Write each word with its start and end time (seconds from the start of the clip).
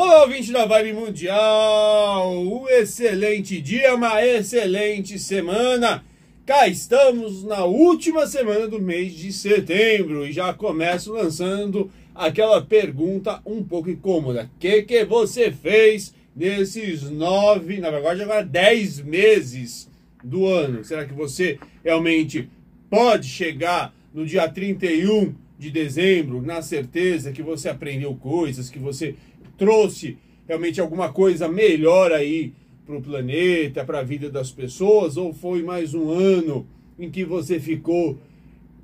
Olá, 0.00 0.22
ouvinte 0.22 0.52
da 0.52 0.64
Vibe 0.64 0.92
Mundial! 0.92 2.32
Um 2.32 2.68
excelente 2.68 3.60
dia, 3.60 3.96
uma 3.96 4.24
excelente 4.24 5.18
semana! 5.18 6.04
Cá 6.46 6.68
estamos 6.68 7.42
na 7.42 7.64
última 7.64 8.24
semana 8.28 8.68
do 8.68 8.80
mês 8.80 9.12
de 9.12 9.32
setembro 9.32 10.24
e 10.24 10.30
já 10.30 10.54
começo 10.54 11.12
lançando 11.12 11.90
aquela 12.14 12.62
pergunta 12.62 13.42
um 13.44 13.60
pouco 13.60 13.90
incômoda. 13.90 14.44
O 14.44 14.58
que, 14.60 14.82
que 14.82 15.04
você 15.04 15.50
fez 15.50 16.14
nesses 16.34 17.10
nove, 17.10 17.80
na 17.80 17.90
verdade 17.90 18.22
agora 18.22 18.44
dez 18.44 19.00
meses 19.00 19.90
do 20.22 20.46
ano? 20.46 20.84
Será 20.84 21.06
que 21.06 21.12
você 21.12 21.58
realmente 21.84 22.48
pode 22.88 23.26
chegar 23.26 23.92
no 24.14 24.24
dia 24.24 24.48
31 24.48 25.34
de 25.58 25.72
dezembro 25.72 26.40
na 26.40 26.62
certeza 26.62 27.32
que 27.32 27.42
você 27.42 27.68
aprendeu 27.68 28.14
coisas, 28.14 28.70
que 28.70 28.78
você 28.78 29.16
trouxe 29.58 30.16
realmente 30.46 30.80
alguma 30.80 31.12
coisa 31.12 31.48
melhor 31.48 32.12
aí 32.12 32.54
para 32.86 32.96
o 32.96 33.02
planeta, 33.02 33.84
para 33.84 33.98
a 33.98 34.02
vida 34.02 34.30
das 34.30 34.50
pessoas, 34.50 35.18
ou 35.18 35.34
foi 35.34 35.62
mais 35.62 35.92
um 35.92 36.10
ano 36.10 36.66
em 36.98 37.10
que 37.10 37.22
você 37.22 37.60
ficou 37.60 38.18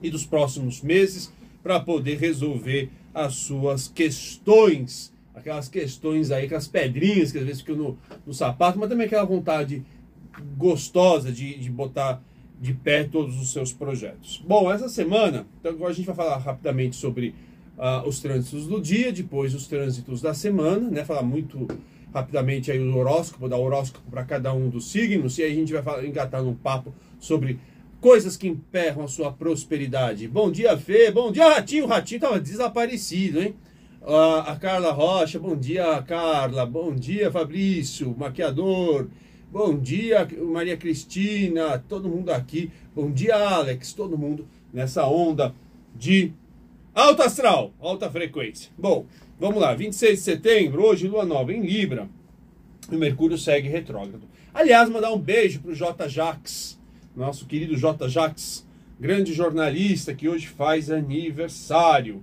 e 0.00 0.08
dos 0.08 0.24
próximos 0.24 0.80
meses 0.80 1.32
para 1.62 1.78
poder 1.80 2.18
resolver 2.18 2.88
as 3.16 3.34
suas 3.34 3.88
questões, 3.88 5.10
aquelas 5.34 5.70
questões 5.70 6.30
aí, 6.30 6.44
aquelas 6.44 6.68
pedrinhas 6.68 7.32
que 7.32 7.38
às 7.38 7.44
vezes 7.44 7.62
ficam 7.62 7.74
no, 7.74 7.98
no 8.26 8.34
sapato, 8.34 8.78
mas 8.78 8.90
também 8.90 9.06
aquela 9.06 9.24
vontade 9.24 9.82
gostosa 10.58 11.32
de, 11.32 11.58
de 11.58 11.70
botar 11.70 12.22
de 12.60 12.74
pé 12.74 13.04
todos 13.04 13.40
os 13.40 13.54
seus 13.54 13.72
projetos. 13.72 14.42
Bom, 14.46 14.70
essa 14.70 14.86
semana, 14.90 15.46
então 15.58 15.72
agora 15.72 15.92
a 15.92 15.94
gente 15.94 16.04
vai 16.04 16.14
falar 16.14 16.36
rapidamente 16.36 16.94
sobre 16.96 17.34
uh, 17.78 18.06
os 18.06 18.20
trânsitos 18.20 18.66
do 18.66 18.78
dia, 18.82 19.10
depois 19.10 19.54
os 19.54 19.66
trânsitos 19.66 20.20
da 20.20 20.34
semana, 20.34 20.90
né? 20.90 21.02
Falar 21.02 21.22
muito 21.22 21.66
rapidamente 22.12 22.70
aí 22.70 22.78
o 22.78 22.96
horóscopo, 22.98 23.48
dar 23.48 23.56
horóscopo 23.56 24.10
para 24.10 24.24
cada 24.24 24.52
um 24.52 24.68
dos 24.68 24.90
signos, 24.90 25.38
e 25.38 25.42
aí 25.42 25.52
a 25.52 25.54
gente 25.54 25.72
vai 25.72 25.82
falar, 25.82 26.04
engatar 26.04 26.42
num 26.42 26.54
papo 26.54 26.94
sobre 27.18 27.58
coisas 28.06 28.36
que 28.36 28.46
emperram 28.46 29.02
a 29.02 29.08
sua 29.08 29.32
prosperidade. 29.32 30.28
Bom 30.28 30.48
dia, 30.48 30.78
Fê. 30.78 31.10
Bom 31.10 31.32
dia, 31.32 31.48
Ratinho. 31.48 31.86
O 31.86 31.88
Ratinho 31.88 32.20
tava 32.20 32.38
desaparecido, 32.38 33.42
hein? 33.42 33.56
Uh, 34.00 34.46
a 34.46 34.54
Carla 34.54 34.92
Rocha. 34.92 35.40
Bom 35.40 35.56
dia, 35.56 36.00
Carla. 36.02 36.64
Bom 36.64 36.94
dia, 36.94 37.32
Fabrício, 37.32 38.14
maquiador. 38.16 39.08
Bom 39.50 39.76
dia, 39.76 40.24
Maria 40.40 40.76
Cristina. 40.76 41.82
Todo 41.88 42.08
mundo 42.08 42.30
aqui. 42.30 42.70
Bom 42.94 43.10
dia, 43.10 43.34
Alex. 43.34 43.92
Todo 43.92 44.16
mundo 44.16 44.46
nessa 44.72 45.04
onda 45.08 45.52
de 45.92 46.32
alta 46.94 47.24
astral, 47.24 47.72
alta 47.80 48.08
frequência. 48.08 48.70
Bom, 48.78 49.04
vamos 49.36 49.60
lá. 49.60 49.74
26 49.74 50.16
de 50.16 50.24
setembro, 50.24 50.84
hoje, 50.84 51.08
lua 51.08 51.24
nova 51.24 51.52
em 51.52 51.60
Libra. 51.60 52.08
O 52.88 52.94
Mercúrio 52.94 53.36
segue 53.36 53.68
retrógrado. 53.68 54.28
Aliás, 54.54 54.88
mandar 54.88 55.12
um 55.12 55.18
beijo 55.18 55.58
pro 55.58 55.74
J. 55.74 56.08
Jax 56.08 56.76
nosso 57.16 57.46
querido 57.46 57.76
J. 57.76 58.08
Jacques, 58.08 58.66
grande 59.00 59.32
jornalista 59.32 60.14
que 60.14 60.28
hoje 60.28 60.46
faz 60.46 60.90
aniversário. 60.90 62.22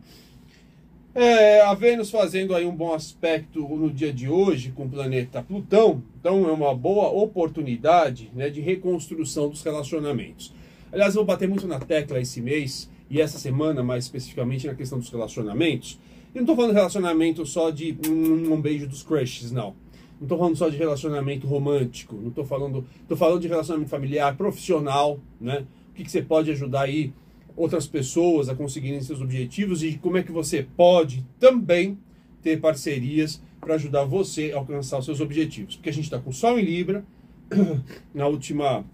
É, 1.16 1.62
a 1.62 1.74
Vênus 1.74 2.09
fazendo 2.09 2.56
aí 2.56 2.66
um 2.66 2.76
bom 2.76 2.94
aspecto 2.94 3.59
no 3.68 3.90
dia 3.90 4.14
de 4.14 4.30
hoje 4.30 4.72
com 4.72 4.86
o 4.86 4.90
planeta 4.90 5.44
Plutão, 5.44 6.02
então 6.20 6.48
é 6.48 6.52
uma 6.52 6.74
boa 6.74 7.09
oportunidade 7.09 8.31
né, 8.34 8.50
de 8.50 8.62
reconstrução 8.62 9.50
dos 9.50 9.62
relacionamentos. 9.62 10.54
Aliás, 10.92 11.16
vou 11.16 11.25
bater 11.25 11.48
muito 11.48 11.68
na 11.68 11.80
tecla 11.80 12.20
esse 12.20 12.42
mês 12.42 12.90
e 13.10 13.22
essa 13.22 13.38
semana, 13.38 13.84
mais 13.84 14.06
especificamente 14.06 14.66
na 14.66 14.74
questão 14.74 14.98
dos 14.98 15.10
relacionamentos. 15.10 16.00
Eu 16.34 16.40
não 16.40 16.44
estou 16.44 16.56
falando 16.56 16.74
relacionamento 16.74 17.46
só 17.46 17.70
de 17.70 17.96
um, 18.08 18.54
um 18.54 18.62
beijo 18.62 18.88
dos 18.88 19.04
crushes, 19.04 19.52
não. 19.52 19.75
Não 20.24 20.26
estou 20.26 20.38
falando 20.38 20.56
só 20.56 20.70
de 20.70 20.78
relacionamento 20.78 21.46
romântico, 21.46 22.16
não 22.16 22.30
estou 22.30 22.46
falando, 22.46 22.86
tô 23.10 23.16
falando 23.18 23.42
de 23.42 23.50
relacionamento 23.50 23.90
familiar, 23.90 24.38
profissional, 24.38 25.20
né? 25.40 25.66
O 25.92 25.94
que, 25.96 26.06
que 26.06 26.10
você 26.10 26.22
pode 26.22 26.50
ajudar 26.50 26.84
aí 26.84 27.12
outras 27.58 27.88
pessoas 27.88 28.48
a 28.48 28.56
conseguirem 28.56 29.02
seus 29.02 29.20
objetivos 29.20 29.84
e 29.84 29.98
como 29.98 30.16
é 30.16 30.24
que 30.24 30.32
você 30.32 30.66
pode 30.78 31.26
também 31.42 31.98
ter 32.42 32.58
parcerias 32.62 33.42
para 33.60 33.76
ajudar 33.76 34.06
você 34.06 34.54
a 34.54 34.60
alcançar 34.60 35.00
os 35.00 35.04
seus 35.04 35.20
objetivos. 35.20 35.76
Porque 35.76 35.90
a 35.90 35.94
gente 35.94 36.06
está 36.06 36.18
com 36.18 36.32
Sol 36.32 36.58
em 36.58 36.64
Libra, 36.64 37.04
na 38.16 38.26
última, 38.26 38.86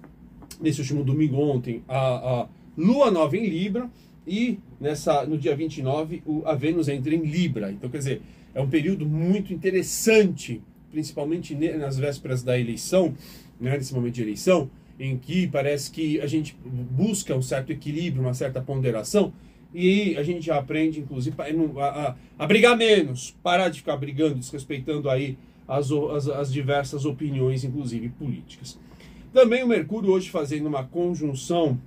nesse 0.59 0.81
último 0.81 1.03
domingo 1.03 1.37
ontem, 1.37 1.83
a, 1.87 2.41
a 2.41 2.47
Lua 2.75 3.11
Nova 3.11 3.37
em 3.37 3.45
Libra 3.45 3.87
e 4.25 4.57
nessa, 4.81 5.27
no 5.27 5.37
dia 5.37 5.55
29 5.55 6.23
o, 6.25 6.41
a 6.47 6.55
Vênus 6.55 6.87
entra 6.87 7.13
em 7.13 7.23
Libra. 7.23 7.71
Então, 7.71 7.87
quer 7.87 7.99
dizer, 7.99 8.21
é 8.51 8.59
um 8.59 8.67
período 8.67 9.05
muito 9.05 9.53
interessante 9.53 10.59
principalmente 10.91 11.55
nas 11.55 11.97
vésperas 11.97 12.43
da 12.43 12.59
eleição, 12.59 13.13
né, 13.59 13.77
nesse 13.77 13.93
momento 13.93 14.15
de 14.15 14.21
eleição, 14.21 14.69
em 14.99 15.17
que 15.17 15.47
parece 15.47 15.91
que 15.91 16.19
a 16.19 16.27
gente 16.27 16.57
busca 16.91 17.35
um 17.35 17.41
certo 17.41 17.71
equilíbrio, 17.71 18.21
uma 18.21 18.33
certa 18.33 18.61
ponderação, 18.61 19.31
e 19.73 20.17
a 20.17 20.23
gente 20.23 20.45
já 20.45 20.57
aprende, 20.57 20.99
inclusive, 20.99 21.35
a, 21.37 21.85
a, 21.85 22.15
a 22.39 22.47
brigar 22.47 22.75
menos, 22.75 23.35
parar 23.43 23.69
de 23.69 23.79
ficar 23.79 23.95
brigando, 23.97 24.35
desrespeitando 24.35 25.09
aí 25.09 25.37
as, 25.67 25.91
as, 25.91 26.27
as 26.27 26.51
diversas 26.51 27.05
opiniões, 27.05 27.63
inclusive 27.63 28.09
políticas. 28.09 28.79
Também 29.31 29.63
o 29.63 29.67
Mercúrio 29.67 30.11
hoje 30.11 30.29
fazendo 30.29 30.65
uma 30.65 30.83
conjunção 30.83 31.79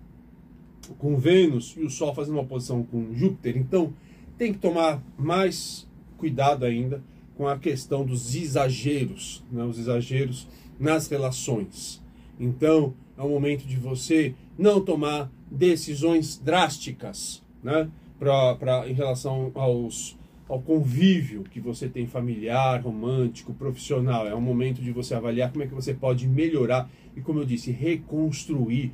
com 0.98 1.16
Vênus 1.16 1.74
e 1.76 1.82
o 1.82 1.90
Sol 1.90 2.14
fazendo 2.14 2.34
uma 2.34 2.42
oposição 2.42 2.84
com 2.84 3.12
Júpiter, 3.14 3.56
então 3.56 3.92
tem 4.38 4.52
que 4.52 4.58
tomar 4.58 5.02
mais 5.18 5.88
cuidado 6.16 6.64
ainda 6.64 7.02
com 7.36 7.48
a 7.48 7.58
questão 7.58 8.04
dos 8.04 8.34
exageros, 8.34 9.42
né? 9.50 9.64
os 9.64 9.78
exageros 9.78 10.48
nas 10.78 11.08
relações. 11.08 12.02
Então, 12.38 12.94
é 13.16 13.22
o 13.22 13.28
momento 13.28 13.66
de 13.66 13.76
você 13.76 14.34
não 14.58 14.80
tomar 14.80 15.30
decisões 15.50 16.38
drásticas 16.38 17.42
né? 17.62 17.88
pra, 18.18 18.54
pra, 18.56 18.88
em 18.88 18.92
relação 18.92 19.50
aos, 19.54 20.18
ao 20.48 20.60
convívio 20.60 21.44
que 21.44 21.60
você 21.60 21.88
tem 21.88 22.06
familiar, 22.06 22.82
romântico, 22.82 23.54
profissional. 23.54 24.26
É 24.26 24.34
um 24.34 24.40
momento 24.40 24.82
de 24.82 24.92
você 24.92 25.14
avaliar 25.14 25.50
como 25.50 25.64
é 25.64 25.66
que 25.66 25.74
você 25.74 25.94
pode 25.94 26.26
melhorar 26.26 26.90
e, 27.16 27.20
como 27.20 27.40
eu 27.40 27.44
disse, 27.44 27.70
reconstruir 27.70 28.92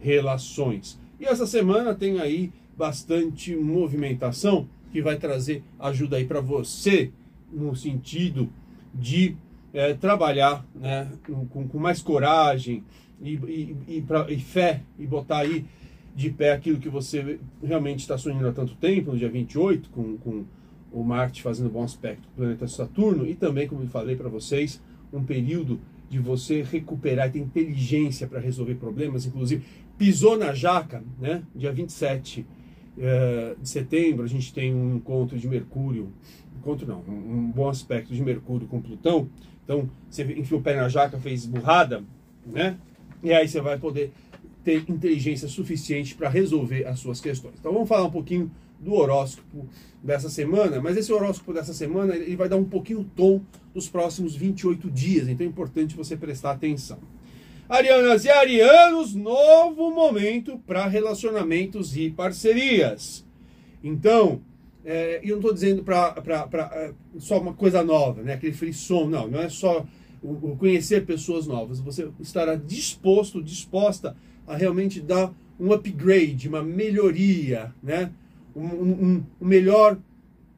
relações. 0.00 0.98
E 1.20 1.24
essa 1.24 1.46
semana 1.46 1.94
tem 1.94 2.20
aí 2.20 2.52
bastante 2.76 3.56
movimentação 3.56 4.68
que 4.92 5.02
vai 5.02 5.16
trazer 5.16 5.62
ajuda 5.78 6.16
aí 6.16 6.24
para 6.24 6.40
você 6.40 7.10
no 7.52 7.74
sentido 7.74 8.48
de 8.94 9.36
é, 9.72 9.94
trabalhar 9.94 10.64
né, 10.74 11.10
com, 11.50 11.68
com, 11.68 11.78
mais 11.78 12.02
coragem 12.02 12.84
e, 13.20 13.34
e, 13.34 13.76
e, 13.88 14.02
pra, 14.02 14.30
e, 14.30 14.38
fé 14.38 14.82
e 14.98 15.06
botar 15.06 15.38
aí 15.38 15.64
de 16.14 16.30
pé 16.30 16.52
aquilo 16.52 16.78
que 16.78 16.88
você 16.88 17.38
realmente 17.62 18.00
está 18.00 18.18
sonhando 18.18 18.48
há 18.48 18.52
tanto 18.52 18.74
tempo, 18.74 19.12
no 19.12 19.18
dia 19.18 19.28
28, 19.28 19.90
com, 19.90 20.16
com 20.16 20.44
o 20.90 21.04
Marte 21.04 21.42
fazendo 21.42 21.70
bom 21.70 21.84
aspecto 21.84 22.22
com 22.22 22.32
o 22.32 22.36
planeta 22.36 22.66
Saturno, 22.66 23.26
e 23.26 23.34
também, 23.34 23.68
como 23.68 23.82
eu 23.82 23.88
falei 23.88 24.16
para 24.16 24.28
vocês, 24.28 24.80
um 25.12 25.22
período 25.22 25.78
de 26.10 26.18
você 26.18 26.62
recuperar 26.62 27.28
e 27.28 27.32
ter 27.32 27.38
inteligência 27.38 28.26
para 28.26 28.40
resolver 28.40 28.74
problemas, 28.76 29.26
inclusive 29.26 29.64
pisou 29.96 30.36
na 30.38 30.52
jaca, 30.52 31.02
né? 31.20 31.42
Dia 31.54 31.72
27 31.72 32.46
é, 33.00 33.54
de 33.60 33.68
setembro, 33.68 34.24
a 34.24 34.28
gente 34.28 34.52
tem 34.52 34.74
um 34.74 34.96
encontro 34.96 35.38
de 35.38 35.48
Mercúrio 35.48 36.12
encontro 36.58 36.86
não, 36.86 37.02
um, 37.08 37.50
bom 37.50 37.68
aspecto 37.68 38.12
de 38.12 38.22
Mercúrio 38.22 38.66
com 38.66 38.80
Plutão. 38.80 39.28
Então, 39.64 39.88
você 40.08 40.22
enfia 40.24 40.56
o 40.56 40.62
pé 40.62 40.76
na 40.76 40.88
jaca, 40.88 41.18
fez 41.18 41.46
burrada, 41.46 42.02
né? 42.46 42.76
E 43.22 43.32
aí 43.32 43.48
você 43.48 43.60
vai 43.60 43.78
poder 43.78 44.12
ter 44.64 44.84
inteligência 44.88 45.48
suficiente 45.48 46.14
para 46.14 46.28
resolver 46.28 46.86
as 46.86 46.98
suas 46.98 47.20
questões. 47.20 47.54
Então, 47.58 47.72
vamos 47.72 47.88
falar 47.88 48.04
um 48.04 48.10
pouquinho 48.10 48.50
do 48.78 48.94
horóscopo 48.94 49.66
dessa 50.02 50.28
semana, 50.28 50.80
mas 50.80 50.96
esse 50.96 51.12
horóscopo 51.12 51.52
dessa 51.52 51.74
semana 51.74 52.14
ele 52.14 52.36
vai 52.36 52.48
dar 52.48 52.56
um 52.56 52.64
pouquinho 52.64 53.00
o 53.00 53.04
tom 53.04 53.40
dos 53.74 53.88
próximos 53.88 54.36
28 54.36 54.88
dias, 54.90 55.28
então 55.28 55.44
é 55.44 55.48
importante 55.48 55.96
você 55.96 56.16
prestar 56.16 56.52
atenção. 56.52 56.98
Arianas 57.68 58.24
e 58.24 58.30
arianos, 58.30 59.14
novo 59.14 59.90
momento 59.90 60.58
para 60.66 60.86
relacionamentos 60.86 61.94
e 61.94 62.08
parcerias. 62.08 63.26
Então, 63.84 64.40
é, 64.82 65.20
eu 65.22 65.32
não 65.32 65.36
estou 65.36 65.52
dizendo 65.52 65.84
para 65.84 66.14
é, 66.72 66.92
só 67.18 67.38
uma 67.38 67.52
coisa 67.52 67.84
nova, 67.84 68.22
né? 68.22 68.32
aquele 68.32 68.54
frisson, 68.54 69.06
não, 69.06 69.28
não 69.28 69.38
é 69.38 69.50
só 69.50 69.84
o, 70.22 70.52
o 70.52 70.56
conhecer 70.56 71.04
pessoas 71.04 71.46
novas, 71.46 71.78
você 71.78 72.08
estará 72.18 72.54
disposto, 72.54 73.42
disposta 73.42 74.16
a 74.46 74.56
realmente 74.56 74.98
dar 74.98 75.30
um 75.60 75.70
upgrade, 75.70 76.48
uma 76.48 76.62
melhoria, 76.62 77.74
né? 77.82 78.10
um, 78.56 78.64
um, 78.64 79.24
um 79.38 79.46
melhor, 79.46 79.98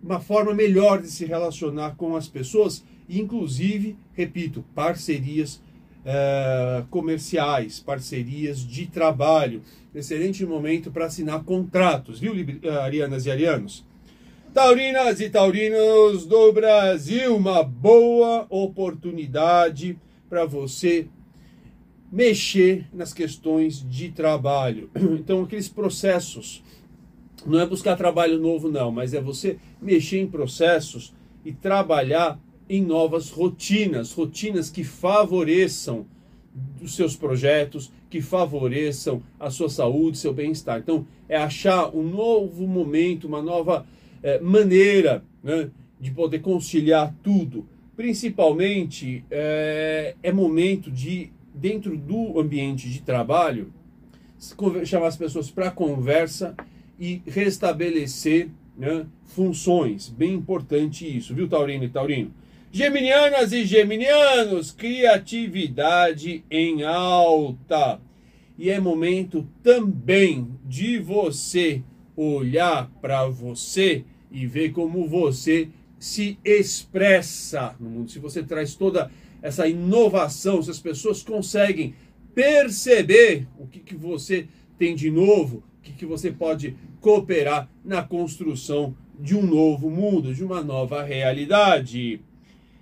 uma 0.01 0.21
forma 0.21 0.55
melhor 0.55 1.03
de 1.03 1.09
se 1.09 1.25
relacionar 1.25 1.97
com 1.97 2.15
as 2.15 2.29
pessoas, 2.29 2.85
inclusive, 3.09 3.97
repito, 4.12 4.65
parcerias 4.77 5.61
é, 6.05 6.85
comerciais, 6.91 7.81
parcerias 7.81 8.61
de 8.61 8.87
trabalho. 8.87 9.62
Excelente 9.94 10.44
momento 10.47 10.91
para 10.91 11.06
assinar 11.06 11.43
contratos, 11.44 12.19
viu, 12.19 12.35
Arianas 12.82 13.26
e 13.26 13.31
Arianos? 13.31 13.85
Taurinas 14.52 15.20
e 15.20 15.31
taurinos 15.31 16.26
do 16.26 16.52
Brasil, 16.52 17.37
uma 17.37 17.62
boa 17.62 18.47
oportunidade 18.49 19.97
para 20.29 20.44
você 20.44 21.06
mexer 22.11 22.87
nas 22.93 23.12
questões 23.12 23.88
de 23.88 24.11
trabalho. 24.11 24.91
Então, 25.20 25.43
aqueles 25.43 25.69
processos, 25.69 26.64
não 27.47 27.61
é 27.61 27.67
buscar 27.67 27.97
trabalho 27.97 28.38
novo, 28.38 28.69
não, 28.69 28.91
mas 28.91 29.14
é 29.14 29.20
você 29.20 29.58
mexer 29.81 30.19
em 30.19 30.26
processos 30.26 31.14
e 31.44 31.52
trabalhar 31.52 32.38
em 32.71 32.81
novas 32.81 33.31
rotinas, 33.31 34.13
rotinas 34.13 34.71
que 34.71 34.85
favoreçam 34.85 36.07
os 36.81 36.95
seus 36.95 37.17
projetos, 37.17 37.91
que 38.09 38.21
favoreçam 38.21 39.21
a 39.41 39.51
sua 39.51 39.69
saúde, 39.69 40.17
seu 40.17 40.33
bem-estar. 40.33 40.79
Então, 40.79 41.05
é 41.29 41.37
achar 41.37 41.93
um 41.93 42.05
novo 42.05 42.69
momento, 42.69 43.27
uma 43.27 43.43
nova 43.43 43.85
é, 44.23 44.39
maneira 44.39 45.25
né, 45.43 45.69
de 46.01 46.13
poder 46.13 46.39
conciliar 46.43 47.13
tudo. 47.25 47.67
Principalmente 47.97 49.25
é, 49.29 50.15
é 50.23 50.31
momento 50.33 50.93
de, 50.93 51.33
dentro 51.53 51.97
do 51.97 52.39
ambiente 52.39 52.89
de 52.89 53.03
trabalho, 53.03 53.73
chamar 54.85 55.09
as 55.09 55.17
pessoas 55.17 55.51
para 55.51 55.73
conversa 55.73 56.55
e 57.01 57.21
restabelecer 57.27 58.49
né, 58.79 59.07
funções. 59.25 60.09
Bem 60.09 60.35
importante 60.35 61.05
isso, 61.05 61.35
viu, 61.35 61.49
Taurino 61.49 61.83
e 61.83 61.89
Taurino? 61.89 62.33
Geminianas 62.73 63.53
e 63.53 63.65
geminianos, 63.65 64.71
criatividade 64.71 66.45
em 66.49 66.85
alta. 66.85 68.01
E 68.57 68.71
é 68.71 68.79
momento 68.79 69.45
também 69.61 70.49
de 70.65 70.97
você 71.01 71.83
olhar 72.17 72.89
para 73.01 73.27
você 73.27 74.05
e 74.31 74.47
ver 74.47 74.71
como 74.71 75.09
você 75.09 75.69
se 75.99 76.39
expressa 76.45 77.75
no 77.81 77.91
mundo. 77.91 78.11
Se 78.13 78.21
você 78.21 78.41
traz 78.41 78.77
toda 78.77 79.11
essa 79.43 79.67
inovação, 79.67 80.63
se 80.63 80.71
as 80.71 80.79
pessoas 80.79 81.25
conseguem 81.25 81.97
perceber 82.33 83.49
o 83.59 83.67
que, 83.67 83.81
que 83.81 83.97
você 83.97 84.47
tem 84.79 84.95
de 84.95 85.11
novo, 85.11 85.65
o 85.81 85.83
que, 85.83 85.93
que 85.93 86.07
você 86.07 86.31
pode 86.31 86.77
cooperar 87.01 87.69
na 87.85 88.05
construção 88.05 88.95
de 89.19 89.37
um 89.37 89.43
novo 89.43 89.91
mundo, 89.91 90.33
de 90.33 90.45
uma 90.45 90.63
nova 90.63 91.03
realidade. 91.03 92.21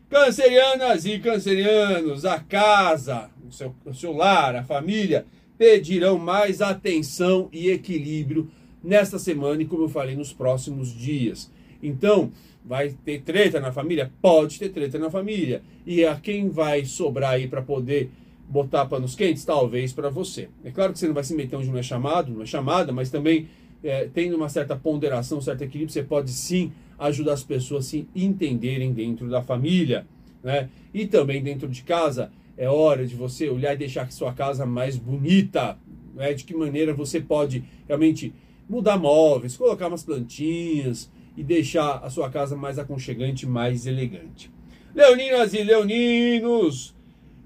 Cancerianas 0.09 1.05
e 1.05 1.19
cancerianos, 1.19 2.25
a 2.25 2.41
casa, 2.41 3.29
o 3.47 3.53
seu, 3.53 3.75
o 3.85 3.93
seu 3.93 4.13
lar, 4.13 4.57
a 4.57 4.65
família 4.65 5.27
pedirão 5.59 6.19
mais 6.19 6.63
atenção 6.63 7.49
e 7.53 7.69
equilíbrio 7.69 8.51
nesta 8.83 9.19
semana 9.19 9.61
e, 9.61 9.67
como 9.67 9.85
eu 9.85 9.89
falei, 9.89 10.17
nos 10.17 10.33
próximos 10.33 10.95
dias. 10.95 11.51
Então, 11.83 12.31
vai 12.65 12.95
ter 13.05 13.21
treta 13.21 13.61
na 13.61 13.71
família? 13.71 14.11
Pode 14.23 14.59
ter 14.59 14.71
treta 14.71 14.99
na 14.99 15.11
família. 15.11 15.63
E 15.87 16.05
a 16.05 16.17
quem 16.17 16.49
vai 16.49 16.87
sobrar 16.87 17.33
aí 17.33 17.47
para 17.47 17.61
poder 17.61 18.11
botar 18.49 18.87
panos 18.87 19.15
quentes? 19.15 19.45
Talvez 19.45 19.93
para 19.93 20.09
você. 20.09 20.49
É 20.65 20.71
claro 20.71 20.95
que 20.95 20.99
você 20.99 21.07
não 21.07 21.15
vai 21.15 21.25
se 21.25 21.35
meter 21.35 21.57
onde 21.57 21.69
não 21.69 21.79
é 21.79 21.83
chamado, 21.83 22.33
não 22.33 22.43
é 22.43 22.47
chamada, 22.47 22.93
mas 22.93 23.11
também 23.11 23.49
é, 23.85 24.09
tendo 24.13 24.37
uma 24.37 24.49
certa 24.49 24.75
ponderação, 24.75 25.39
um 25.39 25.43
certo 25.43 25.63
equilíbrio, 25.63 25.93
você 25.93 26.03
pode 26.03 26.31
sim 26.31 26.73
ajudar 26.99 27.35
as 27.35 27.45
pessoas 27.45 27.87
a 27.87 27.89
se 27.89 28.09
entenderem 28.15 28.93
dentro 28.93 29.29
da 29.29 29.43
família. 29.43 30.07
Né? 30.43 30.69
E 30.93 31.07
também 31.07 31.43
dentro 31.43 31.69
de 31.69 31.83
casa, 31.83 32.31
é 32.57 32.69
hora 32.69 33.07
de 33.07 33.15
você 33.15 33.49
olhar 33.49 33.75
e 33.75 33.79
deixar 33.79 34.11
sua 34.11 34.33
casa 34.33 34.67
mais 34.67 34.97
bonita. 34.97 35.79
Né? 36.15 36.35
De 36.35 36.45
que 36.45 36.55
maneira 36.55 36.93
você 36.93 37.21
pode 37.21 37.65
realmente 37.87 38.33
mudar 38.69 38.99
móveis, 38.99 39.57
colocar 39.57 39.89
umas 39.89 40.03
plantinhas 40.03 41.11
e 41.37 41.43
deixar 41.43 41.99
a 41.99 42.11
sua 42.11 42.29
casa 42.29 42.57
mais 42.57 42.79
aconchegante, 42.79 43.47
mais 43.47 43.87
elegante. 43.87 44.51
Leoninas 44.95 45.55
e 45.55 45.63
leoninos, 45.63 46.95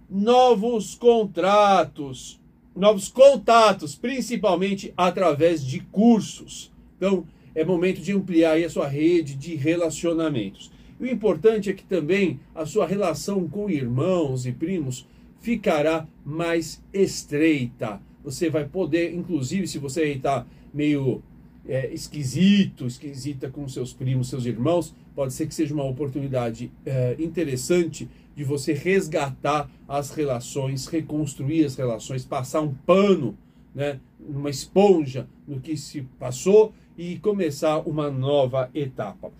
novos 0.09 0.95
contratos, 0.95 2.41
novos 2.75 3.09
contatos, 3.09 3.95
principalmente 3.95 4.93
através 4.97 5.65
de 5.65 5.81
cursos. 5.81 6.73
Então, 6.97 7.27
é 7.55 7.65
momento 7.65 8.01
de 8.01 8.13
ampliar 8.13 8.57
a 8.57 8.71
sua 8.71 8.89
rede 8.89 9.35
de 9.35 9.55
relacionamentos. 9.55 10.71
E 11.01 11.05
o 11.05 11.11
importante 11.11 11.71
é 11.71 11.73
que 11.73 11.85
também 11.85 12.41
a 12.55 12.65
sua 12.65 12.87
relação 12.87 13.49
com 13.49 13.69
irmãos 13.69 14.47
e 14.47 14.53
primos 14.53 15.07
ficará 15.41 16.07
mais 16.25 16.83
estreita. 16.93 18.01
Você 18.23 18.49
vai 18.49 18.65
poder, 18.65 19.13
inclusive, 19.13 19.67
se 19.67 19.79
você 19.79 20.05
está 20.13 20.47
meio 20.73 21.23
é, 21.67 21.93
esquisito, 21.93 22.87
esquisita 22.87 23.51
com 23.51 23.67
seus 23.69 23.93
primos, 23.93 24.29
seus 24.29 24.47
irmãos, 24.47 24.95
pode 25.15 25.33
ser 25.33 25.47
que 25.47 25.55
seja 25.55 25.75
uma 25.75 25.85
oportunidade 25.85 26.71
é, 26.87 27.17
interessante 27.19 28.09
de 28.35 28.45
você 28.45 28.73
resgatar 28.73 29.71
as 29.87 30.11
relações, 30.11 30.87
reconstruir 30.87 31.65
as 31.65 31.77
relações, 31.77 32.25
passar 32.25 32.61
um 32.61 32.73
pano, 32.73 33.37
né, 33.75 34.01
uma 34.21 34.51
esponja 34.51 35.27
no 35.47 35.61
que 35.61 35.77
se 35.77 36.03
passou 36.19 36.73
e 36.97 37.17
começar 37.19 37.79
uma 37.79 38.11
nova 38.11 38.71
etapa. 38.75 39.33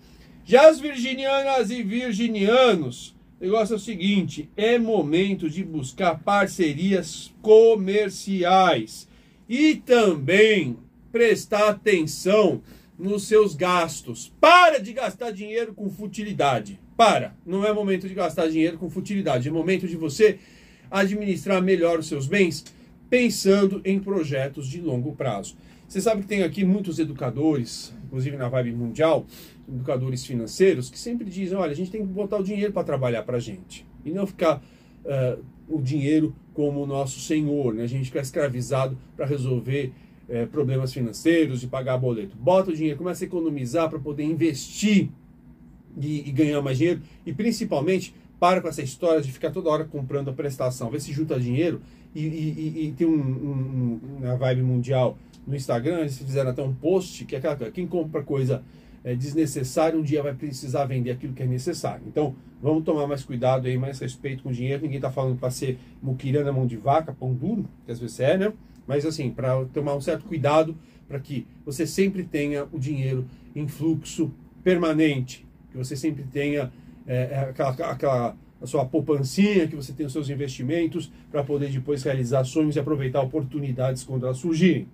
Já 0.45 0.69
as 0.69 0.79
virginianas 0.79 1.69
e 1.69 1.81
virginianos, 1.81 3.15
o 3.39 3.43
negócio 3.43 3.73
é 3.73 3.75
o 3.77 3.79
seguinte: 3.79 4.49
é 4.57 4.77
momento 4.77 5.49
de 5.49 5.63
buscar 5.63 6.19
parcerias 6.19 7.33
comerciais 7.41 9.07
e 9.47 9.75
também 9.75 10.77
prestar 11.11 11.69
atenção 11.69 12.61
nos 12.97 13.27
seus 13.27 13.55
gastos. 13.55 14.33
Para 14.39 14.79
de 14.79 14.93
gastar 14.93 15.31
dinheiro 15.31 15.73
com 15.73 15.89
futilidade. 15.89 16.79
Para. 16.95 17.35
Não 17.45 17.65
é 17.65 17.73
momento 17.73 18.07
de 18.07 18.13
gastar 18.13 18.47
dinheiro 18.47 18.77
com 18.77 18.89
futilidade. 18.89 19.47
É 19.47 19.51
momento 19.51 19.87
de 19.87 19.95
você 19.95 20.39
administrar 20.89 21.61
melhor 21.61 21.99
os 21.99 22.07
seus 22.07 22.27
bens 22.27 22.63
pensando 23.09 23.81
em 23.85 23.99
projetos 23.99 24.67
de 24.67 24.81
longo 24.81 25.13
prazo. 25.15 25.55
Você 25.93 26.01
sabe 26.01 26.23
que 26.23 26.27
tem 26.27 26.41
aqui 26.41 26.65
muitos 26.65 26.97
educadores, 26.97 27.93
inclusive 28.07 28.35
na 28.35 28.49
Vibe 28.49 28.71
Mundial, 28.71 29.27
educadores 29.69 30.25
financeiros, 30.25 30.89
que 30.89 30.97
sempre 30.97 31.29
dizem: 31.29 31.55
olha, 31.55 31.71
a 31.71 31.75
gente 31.75 31.91
tem 31.91 32.01
que 32.01 32.07
botar 32.07 32.37
o 32.37 32.43
dinheiro 32.43 32.73
para 32.73 32.83
trabalhar 32.83 33.21
para 33.21 33.37
a 33.37 33.39
gente. 33.39 33.85
E 34.03 34.09
não 34.09 34.25
ficar 34.25 34.59
uh, 35.05 35.43
o 35.69 35.79
dinheiro 35.79 36.35
como 36.51 36.81
o 36.81 36.87
nosso 36.87 37.19
senhor, 37.19 37.75
né? 37.75 37.83
a 37.83 37.87
gente 37.87 38.05
ficar 38.05 38.21
escravizado 38.21 38.97
para 39.15 39.27
resolver 39.27 39.93
é, 40.27 40.47
problemas 40.47 40.91
financeiros, 40.91 41.61
de 41.61 41.67
pagar 41.67 41.99
boleto. 41.99 42.35
Bota 42.35 42.71
o 42.71 42.75
dinheiro, 42.75 42.97
começa 42.97 43.23
a 43.23 43.27
economizar 43.27 43.87
para 43.87 43.99
poder 43.99 44.23
investir 44.23 45.11
e, 45.95 46.27
e, 46.27 46.31
ganhar 46.31 46.59
mais 46.63 46.79
dinheiro. 46.79 47.03
E 47.23 47.31
principalmente, 47.31 48.15
para 48.39 48.61
com 48.61 48.67
essa 48.67 48.81
história 48.81 49.21
de 49.21 49.31
ficar 49.31 49.51
toda 49.51 49.69
hora 49.69 49.85
comprando 49.85 50.31
a 50.31 50.33
prestação. 50.33 50.89
Vê 50.89 50.99
se 50.99 51.13
junta 51.13 51.39
dinheiro 51.39 51.83
e, 52.15 52.21
e, 52.21 52.85
e 52.87 52.91
tem 52.93 53.05
um, 53.05 53.13
um, 53.13 53.99
um, 54.03 54.19
na 54.21 54.35
vibe 54.35 54.63
mundial 54.63 55.19
no 55.45 55.55
Instagram, 55.55 55.99
eles 55.99 56.17
fizeram 56.17 56.51
até 56.51 56.61
um 56.61 56.73
post 56.73 57.25
que 57.25 57.35
é 57.35 57.37
aquela 57.37 57.55
quem 57.71 57.87
compra 57.87 58.23
coisa 58.23 58.63
é, 59.03 59.13
desnecessária, 59.13 59.99
um 59.99 60.01
dia 60.01 60.23
vai 60.23 60.33
precisar 60.33 60.85
vender 60.85 61.11
aquilo 61.11 61.33
que 61.33 61.43
é 61.43 61.45
necessário. 61.45 62.03
Então, 62.07 62.35
vamos 62.61 62.83
tomar 62.83 63.05
mais 63.05 63.23
cuidado 63.23 63.67
aí, 63.67 63.77
mais 63.77 63.99
respeito 63.99 64.43
com 64.43 64.49
o 64.49 64.53
dinheiro. 64.53 64.81
Ninguém 64.81 64.97
está 64.97 65.11
falando 65.11 65.37
para 65.37 65.51
ser 65.51 65.77
muquirana, 66.01 66.51
mão 66.53 66.65
de 66.65 66.77
vaca, 66.77 67.11
pão 67.11 67.33
duro, 67.33 67.65
que 67.85 67.91
às 67.91 67.99
vezes 67.99 68.19
é, 68.21 68.37
né? 68.37 68.53
Mas 68.87 69.05
assim, 69.05 69.29
para 69.29 69.65
tomar 69.65 69.95
um 69.95 70.01
certo 70.01 70.25
cuidado 70.25 70.75
para 71.07 71.19
que 71.19 71.45
você 71.65 71.85
sempre 71.85 72.23
tenha 72.23 72.65
o 72.71 72.79
dinheiro 72.79 73.25
em 73.55 73.67
fluxo 73.67 74.31
permanente, 74.63 75.45
que 75.71 75.77
você 75.77 75.95
sempre 75.95 76.23
tenha 76.23 76.71
é, 77.05 77.29
é 77.31 77.39
aquela, 77.49 77.71
aquela 77.71 78.37
a 78.61 78.65
sua 78.65 78.85
poupancinha, 78.85 79.67
que 79.67 79.75
você 79.75 79.91
tenha 79.91 80.07
os 80.07 80.13
seus 80.13 80.29
investimentos 80.29 81.11
para 81.29 81.43
poder 81.43 81.69
depois 81.69 82.01
realizar 82.01 82.45
sonhos 82.45 82.77
e 82.77 82.79
aproveitar 82.79 83.21
oportunidades 83.21 84.03
quando 84.03 84.25
elas 84.25 84.37
surgirem. 84.37 84.87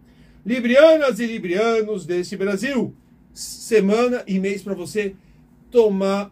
Librianas 0.46 1.20
e 1.20 1.26
librianos 1.26 2.06
desse 2.06 2.38
Brasil, 2.38 2.94
semana 3.34 4.24
e 4.26 4.40
mês 4.40 4.62
para 4.62 4.74
você 4.74 5.16
tomar 5.70 6.32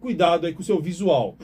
cuidado 0.00 0.46
aí 0.46 0.54
com 0.54 0.62
o 0.62 0.64
seu 0.64 0.80
visual. 0.80 1.36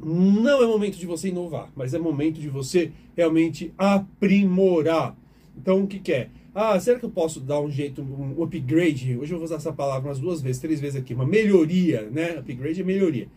Não 0.00 0.62
é 0.62 0.66
momento 0.66 0.96
de 0.96 1.06
você 1.06 1.28
inovar, 1.28 1.70
mas 1.74 1.92
é 1.92 1.98
momento 1.98 2.40
de 2.40 2.48
você 2.48 2.92
realmente 3.16 3.72
aprimorar. 3.76 5.16
Então, 5.56 5.82
o 5.82 5.86
que, 5.88 5.98
que 5.98 6.12
é? 6.12 6.30
Ah, 6.54 6.78
será 6.78 6.98
que 6.98 7.04
eu 7.04 7.10
posso 7.10 7.40
dar 7.40 7.60
um 7.60 7.70
jeito, 7.70 8.00
um 8.00 8.40
upgrade? 8.42 9.16
Hoje 9.16 9.32
eu 9.32 9.38
vou 9.38 9.44
usar 9.44 9.56
essa 9.56 9.72
palavra 9.72 10.08
umas 10.08 10.20
duas 10.20 10.40
vezes, 10.40 10.60
três 10.60 10.80
vezes 10.80 10.96
aqui. 10.96 11.14
Uma 11.14 11.26
melhoria, 11.26 12.08
né? 12.10 12.38
Upgrade 12.38 12.80
é 12.80 12.84
melhoria. 12.84 13.28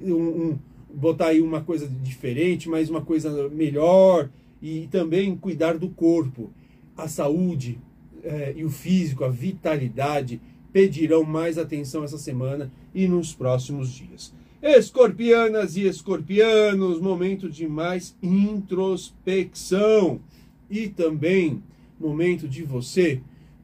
Um, 0.00 0.14
um, 0.14 0.58
botar 0.92 1.28
aí 1.28 1.40
uma 1.40 1.60
coisa 1.60 1.88
diferente, 1.88 2.68
mas 2.68 2.90
uma 2.90 3.00
coisa 3.00 3.48
melhor. 3.48 4.28
E 4.60 4.88
também 4.90 5.36
cuidar 5.36 5.78
do 5.78 5.88
corpo. 5.88 6.50
A 6.98 7.08
saúde 7.08 7.78
é, 8.22 8.52
e 8.56 8.64
o 8.64 8.70
físico, 8.70 9.24
a 9.24 9.28
vitalidade 9.28 10.40
pedirão 10.72 11.24
mais 11.24 11.56
atenção 11.56 12.04
essa 12.04 12.18
semana 12.18 12.70
e 12.94 13.08
nos 13.08 13.32
próximos 13.32 13.90
dias. 13.90 14.34
Escorpianas 14.60 15.76
e 15.76 15.86
escorpianos, 15.86 17.00
momento 17.00 17.48
de 17.48 17.68
mais 17.68 18.16
introspecção 18.20 20.20
e 20.68 20.88
também 20.88 21.62
momento 21.98 22.48
de 22.48 22.64
você 22.64 23.20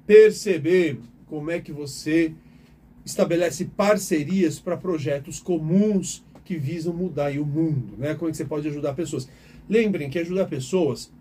perceber 0.07 1.01
como 1.27 1.51
é 1.51 1.61
que 1.61 1.73
você 1.73 2.33
estabelece 3.05 3.65
parcerias 3.65 4.61
para 4.61 4.77
projetos 4.77 5.41
comuns 5.41 6.25
que 6.45 6.57
visam 6.57 6.93
mudar 6.93 7.37
o 7.39 7.45
mundo, 7.45 7.97
né? 7.99 8.15
Como 8.15 8.29
é 8.29 8.31
que 8.31 8.37
você 8.37 8.45
pode 8.45 8.69
ajudar 8.69 8.95
pessoas? 8.95 9.29
Lembrem 9.69 10.09
que 10.09 10.19
ajudar 10.19 10.47
pessoas, 10.47 11.13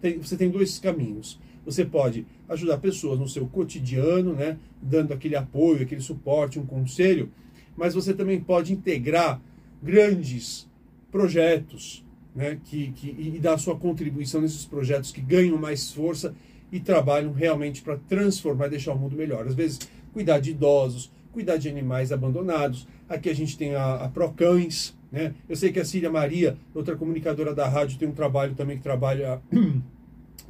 tem, 0.00 0.18
você 0.18 0.36
tem 0.36 0.50
dois 0.50 0.78
caminhos. 0.78 1.40
Você 1.66 1.84
pode 1.84 2.24
ajudar 2.48 2.78
pessoas 2.78 3.18
no 3.18 3.28
seu 3.28 3.46
cotidiano, 3.46 4.32
né? 4.32 4.56
Dando 4.80 5.12
aquele 5.12 5.36
apoio, 5.36 5.82
aquele 5.82 6.00
suporte, 6.00 6.58
um 6.58 6.64
conselho, 6.64 7.30
mas 7.76 7.92
você 7.92 8.14
também 8.14 8.40
pode 8.40 8.72
integrar 8.72 9.40
grandes 9.82 10.66
projetos, 11.10 12.04
né? 12.34 12.58
Que, 12.64 12.92
que, 12.92 13.08
e 13.08 13.38
dar 13.40 13.58
sua 13.58 13.76
contribuição 13.76 14.40
nesses 14.40 14.64
projetos 14.64 15.10
que 15.10 15.20
ganham 15.20 15.58
mais 15.58 15.92
força 15.92 16.34
e 16.70 16.80
trabalham 16.80 17.32
realmente 17.32 17.82
para 17.82 17.96
transformar 17.96 18.68
deixar 18.68 18.92
o 18.92 18.98
mundo 18.98 19.16
melhor. 19.16 19.46
Às 19.46 19.54
vezes, 19.54 19.80
cuidar 20.12 20.38
de 20.38 20.52
idosos, 20.52 21.10
cuidar 21.32 21.56
de 21.56 21.68
animais 21.68 22.12
abandonados. 22.12 22.86
Aqui 23.08 23.28
a 23.28 23.34
gente 23.34 23.58
tem 23.58 23.74
a, 23.74 23.96
a 23.96 24.08
Procães, 24.08 24.96
né? 25.10 25.34
Eu 25.48 25.56
sei 25.56 25.72
que 25.72 25.80
a 25.80 25.84
Cília 25.84 26.10
Maria, 26.10 26.56
outra 26.74 26.96
comunicadora 26.96 27.54
da 27.54 27.68
rádio, 27.68 27.98
tem 27.98 28.08
um 28.08 28.12
trabalho 28.12 28.54
também 28.54 28.76
que 28.76 28.82
trabalha, 28.82 29.40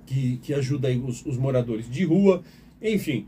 que, 0.07 0.39
que 0.39 0.55
ajuda 0.55 0.89
os, 0.91 1.27
os 1.27 1.37
moradores 1.37 1.91
de 1.91 2.05
rua. 2.05 2.43
Enfim, 2.81 3.27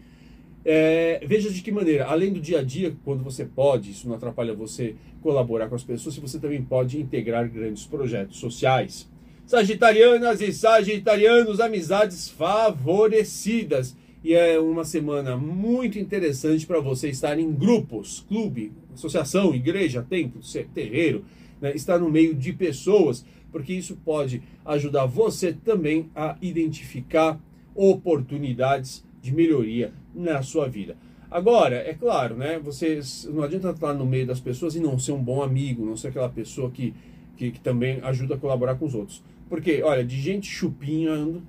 é, 0.64 1.20
veja 1.26 1.50
de 1.50 1.62
que 1.62 1.70
maneira, 1.70 2.06
além 2.06 2.32
do 2.32 2.40
dia 2.40 2.60
a 2.60 2.62
dia, 2.62 2.94
quando 3.04 3.22
você 3.22 3.44
pode, 3.44 3.90
isso 3.90 4.08
não 4.08 4.14
atrapalha 4.14 4.54
você 4.54 4.94
colaborar 5.22 5.68
com 5.68 5.74
as 5.74 5.82
pessoas, 5.82 6.16
você 6.16 6.38
também 6.38 6.62
pode 6.62 7.00
integrar 7.00 7.48
grandes 7.48 7.86
projetos 7.86 8.38
sociais. 8.38 9.08
Sagitarianas 9.46 10.40
e 10.42 10.52
sagitarianos, 10.52 11.58
amizades 11.58 12.28
favorecidas. 12.28 13.96
E 14.22 14.34
é 14.34 14.58
uma 14.58 14.84
semana 14.84 15.36
muito 15.36 15.98
interessante 15.98 16.66
para 16.66 16.80
você 16.80 17.08
estar 17.08 17.38
em 17.38 17.50
grupos, 17.50 18.24
clube, 18.28 18.72
associação, 18.92 19.54
igreja, 19.54 20.04
templo, 20.06 20.40
terreiro, 20.74 21.24
né? 21.62 21.74
estar 21.74 21.98
no 21.98 22.10
meio 22.10 22.34
de 22.34 22.52
pessoas, 22.52 23.24
porque 23.50 23.72
isso 23.72 23.96
pode 24.04 24.42
ajudar 24.64 25.06
você 25.06 25.52
também 25.52 26.10
a 26.14 26.36
identificar 26.40 27.40
oportunidades 27.74 29.04
de 29.20 29.32
melhoria 29.32 29.92
na 30.14 30.42
sua 30.42 30.68
vida. 30.68 30.96
Agora, 31.30 31.76
é 31.76 31.92
claro, 31.92 32.36
né? 32.36 32.58
Você 32.60 33.00
não 33.26 33.42
adianta 33.42 33.70
estar 33.70 33.92
no 33.92 34.06
meio 34.06 34.26
das 34.26 34.40
pessoas 34.40 34.74
e 34.74 34.80
não 34.80 34.98
ser 34.98 35.12
um 35.12 35.22
bom 35.22 35.42
amigo, 35.42 35.84
não 35.84 35.96
ser 35.96 36.08
aquela 36.08 36.28
pessoa 36.28 36.70
que, 36.70 36.94
que, 37.36 37.50
que 37.50 37.60
também 37.60 38.00
ajuda 38.02 38.34
a 38.34 38.38
colaborar 38.38 38.76
com 38.76 38.86
os 38.86 38.94
outros. 38.94 39.22
Porque, 39.48 39.82
olha, 39.82 40.04
de 40.04 40.18
gente 40.18 40.50
chupinhando, 40.50 41.42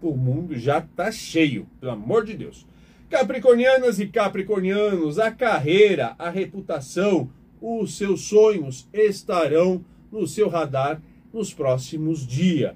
o 0.00 0.16
mundo 0.16 0.56
já 0.56 0.80
tá 0.80 1.10
cheio, 1.10 1.66
pelo 1.80 1.92
amor 1.92 2.24
de 2.24 2.34
Deus. 2.34 2.66
Capricornianas 3.10 3.98
e 3.98 4.06
capricornianos, 4.06 5.18
a 5.18 5.30
carreira, 5.30 6.14
a 6.18 6.30
reputação, 6.30 7.30
os 7.60 7.96
seus 7.96 8.22
sonhos 8.22 8.88
estarão 8.92 9.84
no 10.10 10.26
seu 10.26 10.48
radar 10.48 11.00
nos 11.36 11.52
próximos 11.52 12.26
dias. 12.26 12.74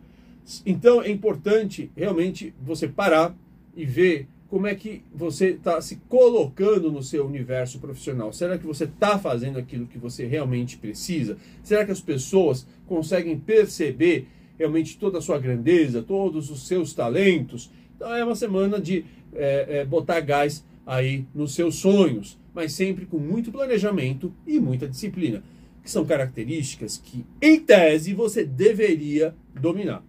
Então 0.64 1.02
é 1.02 1.11
importante 1.11 1.90
realmente 1.97 2.55
você 2.61 2.87
parar 2.87 3.35
e 3.76 3.85
ver 3.85 4.26
como 4.49 4.67
é 4.67 4.75
que 4.75 5.02
você 5.14 5.50
está 5.50 5.81
se 5.81 5.97
colocando 6.09 6.90
no 6.90 7.02
seu 7.02 7.25
universo 7.25 7.79
profissional. 7.79 8.33
Será 8.33 8.59
que 8.59 8.67
você 8.67 8.85
está 8.85 9.19
fazendo 9.19 9.59
aquilo 9.59 9.87
que 9.87 9.99
você 9.99 10.26
realmente 10.26 10.76
precisa? 10.76 11.37
Será 11.62 11.85
que 11.85 11.93
as 11.93 12.00
pessoas 12.00 12.67
conseguem 12.87 13.38
perceber 13.38 14.26
realmente 14.61 14.99
toda 14.99 15.17
a 15.17 15.23
sua 15.23 15.38
grandeza, 15.38 16.02
todos 16.02 16.50
os 16.50 16.67
seus 16.67 16.93
talentos. 16.93 17.71
Então 17.97 18.14
é 18.14 18.23
uma 18.23 18.37
semana 18.37 18.79
de 18.79 19.07
é, 19.33 19.79
é, 19.79 19.85
botar 19.87 20.21
gás 20.21 20.62
aí 20.87 21.25
nos 21.35 21.55
seus 21.55 21.76
sonhos, 21.76 22.38
mas 22.52 22.73
sempre 22.73 23.07
com 23.07 23.17
muito 23.17 23.50
planejamento 23.50 24.31
e 24.47 24.61
muita 24.61 24.87
disciplina, 24.87 25.43
que 25.83 25.91
são 25.91 26.05
características 26.05 26.97
que, 27.03 27.25
em 27.41 27.61
tese, 27.61 28.15
você 28.15 28.45
deveria 28.45 29.35
dominar. 29.59 30.03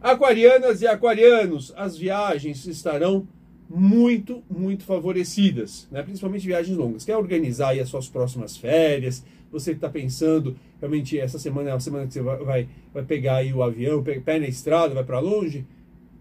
Aquarianas 0.00 0.80
e 0.80 0.86
aquarianos, 0.86 1.72
as 1.76 1.96
viagens 1.96 2.66
estarão 2.66 3.26
muito, 3.68 4.42
muito 4.48 4.84
favorecidas, 4.84 5.88
né? 5.90 6.02
principalmente 6.02 6.46
viagens 6.46 6.76
longas. 6.76 7.04
Quer 7.04 7.16
organizar 7.16 7.78
as 7.78 7.88
suas 7.88 8.08
próximas 8.08 8.56
férias, 8.56 9.24
você 9.50 9.72
está 9.72 9.88
pensando, 9.88 10.56
realmente 10.78 11.18
essa 11.18 11.38
semana 11.38 11.70
é 11.70 11.72
a 11.72 11.80
semana 11.80 12.06
que 12.06 12.12
você 12.12 12.22
vai, 12.22 12.36
vai, 12.38 12.68
vai 12.94 13.02
pegar 13.04 13.44
o 13.54 13.62
avião, 13.62 14.02
pé 14.02 14.38
na 14.38 14.46
estrada, 14.46 14.94
vai 14.94 15.04
para 15.04 15.18
longe, 15.18 15.66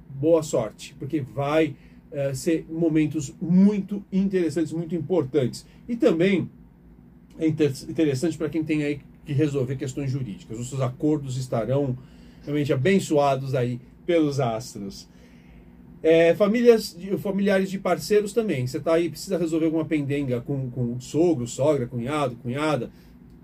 boa 0.10 0.42
sorte, 0.42 0.96
porque 0.98 1.22
vai 1.22 1.76
uh, 2.12 2.36
ser 2.36 2.66
momentos 2.70 3.34
muito 3.40 4.04
interessantes, 4.12 4.74
muito 4.74 4.96
importantes. 4.96 5.66
E 5.88 5.96
também 5.96 6.50
é 7.40 7.48
interessante 7.48 8.38
para 8.38 8.50
quem 8.50 8.64
tem 8.64 8.84
aí 8.84 9.00
que 9.26 9.34
resolver 9.34 9.76
questões 9.76 10.10
jurídicas. 10.10 10.58
Os 10.60 10.70
seus 10.70 10.82
acordos 10.82 11.38
estarão 11.38 11.98
realmente 12.44 12.72
abençoados 12.74 13.54
aí 13.54 13.80
pelos 14.06 14.40
astros. 14.40 15.08
É, 16.02 16.34
famílias, 16.36 16.98
familiares 17.20 17.70
de 17.70 17.78
parceiros 17.78 18.32
também. 18.32 18.66
Você 18.66 18.78
está 18.78 18.94
aí, 18.94 19.10
precisa 19.10 19.38
resolver 19.38 19.66
alguma 19.66 19.86
pendenga 19.86 20.42
com, 20.42 20.70
com 20.70 21.00
sogro, 21.00 21.48
sogra, 21.48 21.86
cunhado, 21.86 22.36
cunhada 22.38 22.90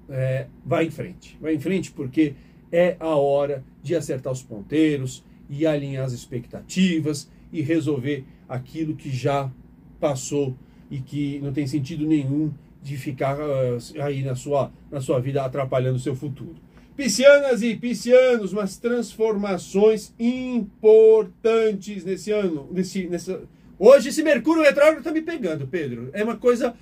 é, 0.09 0.47
vai 0.65 0.85
em 0.85 0.91
frente. 0.91 1.37
Vai 1.41 1.55
em 1.55 1.59
frente 1.59 1.91
porque 1.91 2.33
é 2.71 2.95
a 2.99 3.15
hora 3.15 3.63
de 3.81 3.95
acertar 3.95 4.31
os 4.31 4.41
ponteiros 4.41 5.23
e 5.49 5.65
alinhar 5.65 6.05
as 6.05 6.13
expectativas 6.13 7.29
e 7.51 7.61
resolver 7.61 8.23
aquilo 8.47 8.95
que 8.95 9.11
já 9.11 9.51
passou 9.99 10.55
e 10.89 10.99
que 10.99 11.39
não 11.39 11.53
tem 11.53 11.67
sentido 11.67 12.05
nenhum 12.05 12.51
de 12.83 12.97
ficar 12.97 13.37
uh, 13.39 13.77
aí 14.03 14.21
na 14.23 14.35
sua, 14.35 14.71
na 14.91 14.99
sua 14.99 15.19
vida 15.19 15.43
atrapalhando 15.43 15.95
o 15.95 15.99
seu 15.99 16.15
futuro. 16.15 16.55
Piscianas 16.95 17.63
e 17.63 17.75
piscianos, 17.75 18.53
umas 18.53 18.77
transformações 18.77 20.13
importantes 20.19 22.03
nesse 22.03 22.31
ano. 22.31 22.67
Nesse, 22.71 23.07
nessa... 23.07 23.41
Hoje 23.79 24.09
esse 24.09 24.21
Mercúrio 24.21 24.61
retrógrado 24.61 24.99
está 24.99 25.11
me 25.11 25.21
pegando, 25.21 25.65
Pedro. 25.65 26.09
É 26.13 26.23
uma 26.23 26.35
coisa 26.35 26.75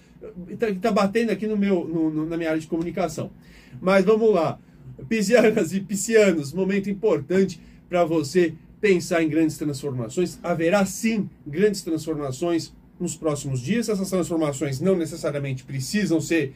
está 0.50 0.68
tá 0.74 0.92
batendo 0.92 1.32
aqui 1.32 1.48
no 1.48 1.58
meu, 1.58 1.86
no, 1.88 2.10
no, 2.10 2.26
na 2.26 2.38
minha 2.38 2.50
área 2.50 2.62
de 2.62 2.68
comunicação. 2.68 3.32
Mas 3.80 4.06
vamos 4.06 4.34
lá. 4.34 4.60
Piscianas 5.08 5.74
e 5.74 5.80
piscianos, 5.80 6.54
momento 6.54 6.90
importante 6.90 7.60
para 7.90 8.04
você 8.04 8.54
pensar 8.80 9.24
em 9.24 9.30
grandes 9.30 9.58
transformações. 9.58 10.40
Haverá 10.44 10.86
sim 10.86 11.30
grandes 11.46 11.82
transformações 11.82 12.74
nos 13.02 13.16
próximos 13.16 13.60
dias. 13.60 13.90
Essas 13.90 14.10
transformações 14.10 14.80
não 14.80 14.96
necessariamente 14.96 15.64
precisam 15.64 16.22
ser 16.22 16.54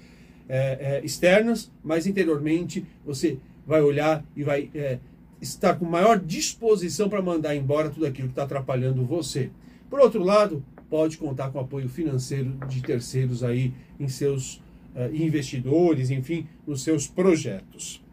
é, 0.48 1.00
é, 1.02 1.06
externas, 1.06 1.72
mas 1.84 2.06
interiormente 2.06 2.86
você 3.06 3.38
vai 3.66 3.82
olhar 3.82 4.24
e 4.36 4.44
vai 4.44 4.70
é, 4.76 5.00
estar 5.42 5.76
com 5.76 5.86
maior 5.86 6.20
disposição 6.20 7.10
para 7.10 7.22
mandar 7.22 7.56
embora 7.56 7.90
tudo 7.90 8.06
aquilo 8.06 8.28
que 8.28 8.34
está 8.34 8.44
atrapalhando 8.44 9.04
você. 9.04 9.50
Por 9.90 10.00
outro 10.00 10.24
lado, 10.24 10.64
pode 10.90 11.18
contar 11.18 11.50
com 11.50 11.60
apoio 11.60 11.90
financeiro 11.90 12.52
de 12.68 12.82
terceiros 12.82 13.44
aí 13.44 13.74
em 14.00 14.08
seus 14.08 14.56
uh, 14.96 15.14
investidores, 15.14 16.10
enfim, 16.10 16.48
nos 16.66 16.84
seus 16.84 17.08
projetos. 17.08 18.04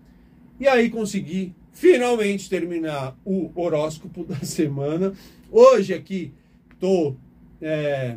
E 0.59 0.67
aí 0.67 0.91
consegui 0.91 1.55
finalmente 1.73 2.49
terminar 2.49 3.17
o 3.25 3.51
horóscopo 3.55 4.25
da 4.27 4.41
semana. 4.41 5.13
Hoje 5.51 5.95
aqui 5.95 6.33
tô 6.79 7.15
é, 7.63 8.17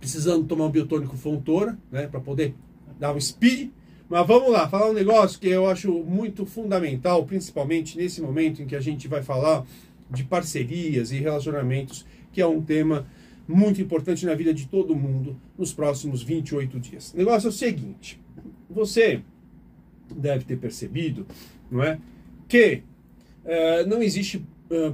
precisando 0.00 0.46
tomar 0.46 0.66
um 0.66 0.70
biotônico 0.70 1.16
Fontoura, 1.16 1.78
né, 1.92 2.06
para 2.06 2.20
poder 2.20 2.54
dar 2.98 3.14
um 3.14 3.20
speed. 3.20 3.70
Mas 4.08 4.26
vamos 4.26 4.50
lá, 4.50 4.68
falar 4.68 4.90
um 4.90 4.94
negócio 4.94 5.38
que 5.38 5.48
eu 5.48 5.68
acho 5.68 5.92
muito 5.92 6.46
fundamental, 6.46 7.24
principalmente 7.26 7.96
nesse 7.96 8.22
momento 8.22 8.62
em 8.62 8.66
que 8.66 8.74
a 8.76 8.80
gente 8.80 9.06
vai 9.06 9.22
falar 9.22 9.64
de 10.10 10.24
parcerias 10.24 11.10
e 11.10 11.18
relacionamentos, 11.18 12.06
que 12.32 12.40
é 12.40 12.46
um 12.46 12.62
tema 12.62 13.06
muito 13.48 13.80
importante 13.80 14.24
na 14.24 14.34
vida 14.34 14.54
de 14.54 14.66
todo 14.66 14.94
mundo 14.94 15.36
nos 15.58 15.72
próximos 15.72 16.22
28 16.22 16.80
dias. 16.80 17.12
O 17.12 17.16
negócio 17.16 17.48
é 17.48 17.50
o 17.50 17.52
seguinte: 17.52 18.20
você 18.70 19.20
deve 20.14 20.44
ter 20.44 20.56
percebido, 20.56 21.26
não 21.70 21.82
é, 21.82 21.98
que 22.48 22.82
é, 23.44 23.84
não 23.84 24.02
existe 24.02 24.44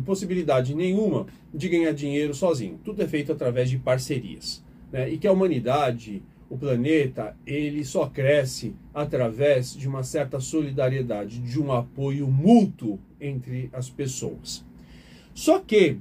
possibilidade 0.05 0.75
nenhuma 0.75 1.27
de 1.53 1.69
ganhar 1.69 1.93
dinheiro 1.93 2.35
sozinho. 2.35 2.79
Tudo 2.85 3.03
é 3.03 3.09
feito 3.09 3.33
através 3.33 3.71
de 3.71 3.79
parcerias, 3.79 4.63
né? 4.91 5.11
E 5.11 5.19
que 5.19 5.27
a 5.27 5.33
humanidade, 5.33 6.23
o 6.49 6.57
planeta, 6.57 7.37
ele 7.47 7.85
só 7.85 8.07
cresce 8.07 8.75
através 8.93 9.75
de 9.75 9.89
uma 9.89 10.03
certa 10.03 10.39
solidariedade, 10.41 11.39
de 11.39 11.61
um 11.61 11.73
apoio 11.73 12.27
mútuo 12.29 12.99
entre 13.21 13.71
as 13.73 13.89
pessoas. 13.89 14.65
Só 15.35 15.59
que 15.59 15.99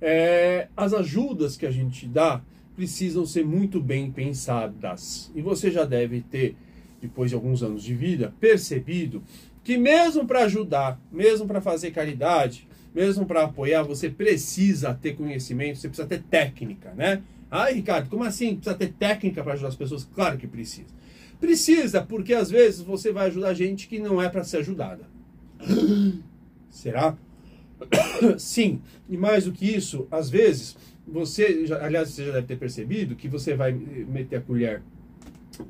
é, 0.00 0.68
as 0.76 0.92
ajudas 0.92 1.56
que 1.56 1.64
a 1.64 1.70
gente 1.70 2.06
dá 2.06 2.42
precisam 2.74 3.24
ser 3.24 3.44
muito 3.44 3.80
bem 3.80 4.10
pensadas. 4.10 5.32
E 5.34 5.40
você 5.40 5.70
já 5.70 5.84
deve 5.84 6.20
ter, 6.20 6.54
depois 7.00 7.30
de 7.30 7.34
alguns 7.34 7.62
anos 7.62 7.82
de 7.82 7.94
vida, 7.94 8.34
percebido 8.38 9.22
que 9.64 9.78
mesmo 9.78 10.26
para 10.26 10.44
ajudar, 10.44 11.00
mesmo 11.10 11.46
para 11.46 11.60
fazer 11.60 11.90
caridade, 11.90 12.65
mesmo 12.96 13.26
para 13.26 13.42
apoiar, 13.42 13.82
você 13.82 14.08
precisa 14.08 14.94
ter 14.94 15.14
conhecimento, 15.14 15.76
você 15.76 15.86
precisa 15.86 16.08
ter 16.08 16.22
técnica, 16.22 16.94
né? 16.94 17.22
Ai, 17.50 17.74
Ricardo, 17.74 18.08
como 18.08 18.24
assim? 18.24 18.56
Precisa 18.56 18.74
ter 18.74 18.90
técnica 18.94 19.44
para 19.44 19.52
ajudar 19.52 19.68
as 19.68 19.76
pessoas? 19.76 20.08
Claro 20.14 20.38
que 20.38 20.46
precisa. 20.46 20.88
Precisa, 21.38 22.00
porque 22.00 22.32
às 22.32 22.50
vezes 22.50 22.80
você 22.80 23.12
vai 23.12 23.26
ajudar 23.26 23.52
gente 23.52 23.86
que 23.86 23.98
não 23.98 24.20
é 24.20 24.30
para 24.30 24.42
ser 24.42 24.58
ajudada. 24.58 25.04
Será? 26.70 27.14
Sim, 28.38 28.80
e 29.10 29.18
mais 29.18 29.44
do 29.44 29.52
que 29.52 29.66
isso, 29.66 30.08
às 30.10 30.30
vezes, 30.30 30.74
você, 31.06 31.66
aliás, 31.78 32.08
você 32.08 32.24
já 32.24 32.32
deve 32.32 32.46
ter 32.46 32.56
percebido 32.56 33.14
que 33.14 33.28
você 33.28 33.54
vai 33.54 33.72
meter 33.72 34.36
a 34.36 34.40
colher 34.40 34.82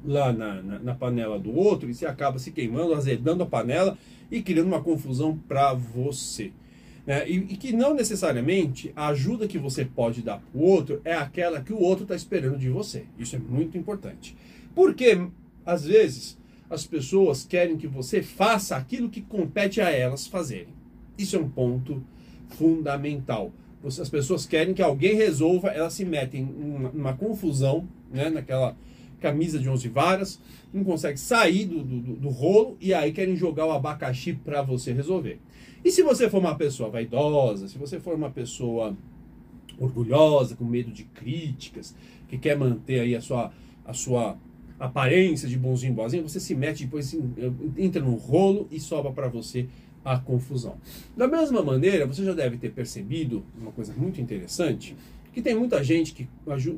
lá 0.04 0.32
na, 0.32 0.62
na, 0.62 0.78
na 0.78 0.94
panela 0.94 1.40
do 1.40 1.52
outro 1.52 1.90
e 1.90 1.94
você 1.94 2.06
acaba 2.06 2.38
se 2.38 2.52
queimando, 2.52 2.94
azedando 2.94 3.42
a 3.42 3.46
panela 3.46 3.98
e 4.30 4.40
criando 4.40 4.68
uma 4.68 4.80
confusão 4.80 5.36
para 5.36 5.74
você. 5.74 6.52
Né? 7.06 7.28
E, 7.28 7.36
e, 7.36 7.56
que 7.56 7.72
não 7.72 7.94
necessariamente 7.94 8.92
a 8.96 9.08
ajuda 9.08 9.46
que 9.46 9.58
você 9.58 9.84
pode 9.84 10.22
dar 10.22 10.40
para 10.40 10.60
o 10.60 10.64
outro 10.64 11.00
é 11.04 11.14
aquela 11.14 11.60
que 11.60 11.72
o 11.72 11.78
outro 11.78 12.02
está 12.02 12.16
esperando 12.16 12.58
de 12.58 12.68
você. 12.68 13.04
Isso 13.16 13.36
é 13.36 13.38
muito 13.38 13.78
importante. 13.78 14.36
Porque, 14.74 15.16
às 15.64 15.84
vezes, 15.84 16.36
as 16.68 16.84
pessoas 16.84 17.44
querem 17.44 17.76
que 17.76 17.86
você 17.86 18.22
faça 18.22 18.76
aquilo 18.76 19.08
que 19.08 19.22
compete 19.22 19.80
a 19.80 19.88
elas 19.88 20.26
fazerem. 20.26 20.74
Isso 21.16 21.36
é 21.36 21.38
um 21.38 21.48
ponto 21.48 22.02
fundamental. 22.48 23.52
As 23.84 24.08
pessoas 24.08 24.44
querem 24.44 24.74
que 24.74 24.82
alguém 24.82 25.14
resolva, 25.14 25.68
elas 25.68 25.92
se 25.92 26.04
metem 26.04 26.42
numa, 26.44 26.88
numa 26.90 27.12
confusão, 27.12 27.86
né, 28.12 28.28
naquela 28.28 28.76
camisa 29.20 29.58
de 29.60 29.68
11 29.68 29.88
varas, 29.88 30.40
não 30.74 30.82
consegue 30.82 31.18
sair 31.18 31.66
do, 31.66 31.82
do, 31.82 32.16
do 32.16 32.28
rolo 32.28 32.76
e 32.80 32.92
aí 32.92 33.12
querem 33.12 33.36
jogar 33.36 33.66
o 33.66 33.70
abacaxi 33.70 34.32
para 34.32 34.60
você 34.60 34.92
resolver. 34.92 35.38
E 35.86 35.92
se 35.92 36.02
você 36.02 36.28
for 36.28 36.38
uma 36.38 36.56
pessoa 36.56 36.90
vaidosa, 36.90 37.68
se 37.68 37.78
você 37.78 38.00
for 38.00 38.16
uma 38.16 38.28
pessoa 38.28 38.96
orgulhosa, 39.78 40.56
com 40.56 40.64
medo 40.64 40.90
de 40.90 41.04
críticas, 41.04 41.94
que 42.26 42.36
quer 42.36 42.58
manter 42.58 42.98
aí 42.98 43.14
a 43.14 43.20
sua, 43.20 43.52
a 43.84 43.92
sua 43.92 44.36
aparência 44.80 45.48
de 45.48 45.56
bonzinho, 45.56 45.94
boazinho, 45.94 46.28
você 46.28 46.40
se 46.40 46.56
mete 46.56 46.86
depois 46.86 47.16
entra 47.78 48.02
no 48.02 48.16
rolo 48.16 48.66
e 48.68 48.80
sobra 48.80 49.12
para 49.12 49.28
você 49.28 49.68
a 50.04 50.18
confusão. 50.18 50.76
Da 51.16 51.28
mesma 51.28 51.62
maneira, 51.62 52.04
você 52.04 52.24
já 52.24 52.34
deve 52.34 52.56
ter 52.56 52.72
percebido 52.72 53.44
uma 53.56 53.70
coisa 53.70 53.94
muito 53.96 54.20
interessante, 54.20 54.96
que 55.32 55.40
tem 55.40 55.54
muita 55.54 55.84
gente 55.84 56.12
que 56.14 56.28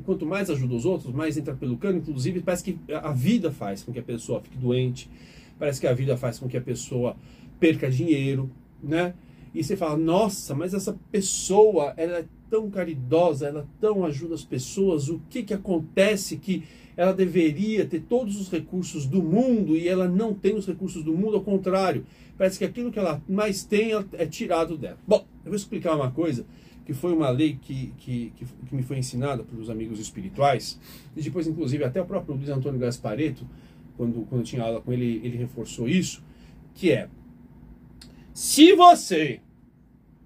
quanto 0.05 0.23
mais 0.23 0.51
ajuda 0.51 0.75
os 0.75 0.85
outros, 0.85 1.11
mais 1.15 1.35
entra 1.35 1.55
pelo 1.55 1.77
cano, 1.77 1.97
inclusive 1.97 2.41
parece 2.41 2.63
que 2.63 2.77
a 2.93 3.11
vida 3.11 3.51
faz 3.51 3.81
com 3.81 3.91
que 3.91 3.97
a 3.97 4.03
pessoa 4.03 4.39
fique 4.39 4.57
doente, 4.59 5.09
parece 5.57 5.81
que 5.81 5.87
a 5.87 5.93
vida 5.95 6.15
faz 6.15 6.37
com 6.37 6.47
que 6.47 6.57
a 6.57 6.61
pessoa 6.61 7.17
perca 7.59 7.89
dinheiro, 7.89 8.51
né? 8.81 9.13
E 9.53 9.63
você 9.63 9.75
fala, 9.75 9.97
nossa, 9.97 10.53
mas 10.53 10.73
essa 10.73 10.97
pessoa, 11.11 11.93
ela 11.97 12.19
é 12.19 12.25
tão 12.49 12.69
caridosa, 12.69 13.47
ela 13.47 13.67
tão 13.79 14.05
ajuda 14.05 14.35
as 14.35 14.43
pessoas, 14.43 15.09
o 15.09 15.21
que 15.29 15.43
que 15.43 15.53
acontece 15.53 16.37
que 16.37 16.63
ela 16.95 17.13
deveria 17.13 17.85
ter 17.85 18.01
todos 18.01 18.39
os 18.39 18.49
recursos 18.49 19.05
do 19.05 19.23
mundo 19.23 19.75
e 19.75 19.87
ela 19.87 20.07
não 20.07 20.33
tem 20.33 20.55
os 20.55 20.67
recursos 20.67 21.03
do 21.03 21.13
mundo, 21.13 21.37
ao 21.37 21.43
contrário, 21.43 22.05
parece 22.37 22.59
que 22.59 22.65
aquilo 22.65 22.91
que 22.91 22.99
ela 22.99 23.21
mais 23.27 23.63
tem 23.63 23.91
é 24.13 24.25
tirado 24.25 24.77
dela. 24.77 24.97
Bom, 25.07 25.25
eu 25.45 25.51
vou 25.51 25.55
explicar 25.55 25.95
uma 25.95 26.11
coisa 26.11 26.45
que 26.85 26.93
foi 26.93 27.13
uma 27.13 27.29
lei 27.29 27.57
que, 27.61 27.93
que, 27.99 28.33
que, 28.35 28.45
que 28.67 28.75
me 28.75 28.81
foi 28.81 28.97
ensinada 28.97 29.43
pelos 29.43 29.69
amigos 29.69 29.99
espirituais, 29.99 30.79
e 31.15 31.21
depois, 31.21 31.47
inclusive, 31.47 31.83
até 31.83 32.01
o 32.01 32.05
próprio 32.05 32.35
Luiz 32.35 32.49
Antônio 32.49 32.79
Gaspareto, 32.79 33.47
quando, 33.95 34.25
quando 34.27 34.41
eu 34.41 34.45
tinha 34.45 34.63
aula 34.63 34.81
com 34.81 34.91
ele, 34.91 35.21
ele 35.23 35.37
reforçou 35.37 35.87
isso, 35.87 36.23
que 36.73 36.91
é, 36.91 37.07
se 38.39 38.73
você 38.73 39.41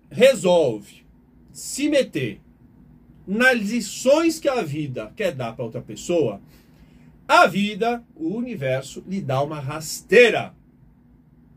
resolve 0.08 1.04
se 1.52 1.90
meter 1.90 2.40
nas 3.26 3.60
lições 3.60 4.40
que 4.40 4.48
a 4.48 4.62
vida 4.62 5.12
quer 5.16 5.32
dar 5.32 5.56
para 5.56 5.66
outra 5.66 5.82
pessoa, 5.82 6.40
a 7.28 7.48
vida, 7.48 8.04
o 8.16 8.28
universo, 8.36 9.04
lhe 9.08 9.20
dá 9.20 9.42
uma 9.42 9.60
rasteira. 9.60 10.54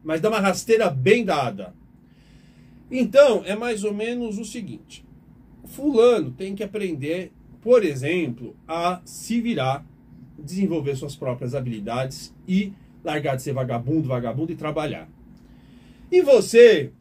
Mas 0.02 0.22
dá 0.22 0.30
uma 0.30 0.40
rasteira 0.40 0.88
bem 0.88 1.26
dada. 1.26 1.74
Então, 2.90 3.42
é 3.44 3.54
mais 3.54 3.84
ou 3.84 3.92
menos 3.92 4.38
o 4.38 4.44
seguinte: 4.46 5.04
Fulano 5.62 6.30
tem 6.30 6.54
que 6.54 6.64
aprender, 6.64 7.32
por 7.60 7.84
exemplo, 7.84 8.56
a 8.66 9.02
se 9.04 9.42
virar, 9.42 9.84
desenvolver 10.38 10.96
suas 10.96 11.14
próprias 11.14 11.54
habilidades 11.54 12.34
e 12.48 12.72
largar 13.04 13.36
de 13.36 13.42
ser 13.42 13.52
vagabundo, 13.52 14.08
vagabundo 14.08 14.52
e 14.52 14.56
trabalhar. 14.56 15.15
E 16.10 16.22
você 16.22 16.92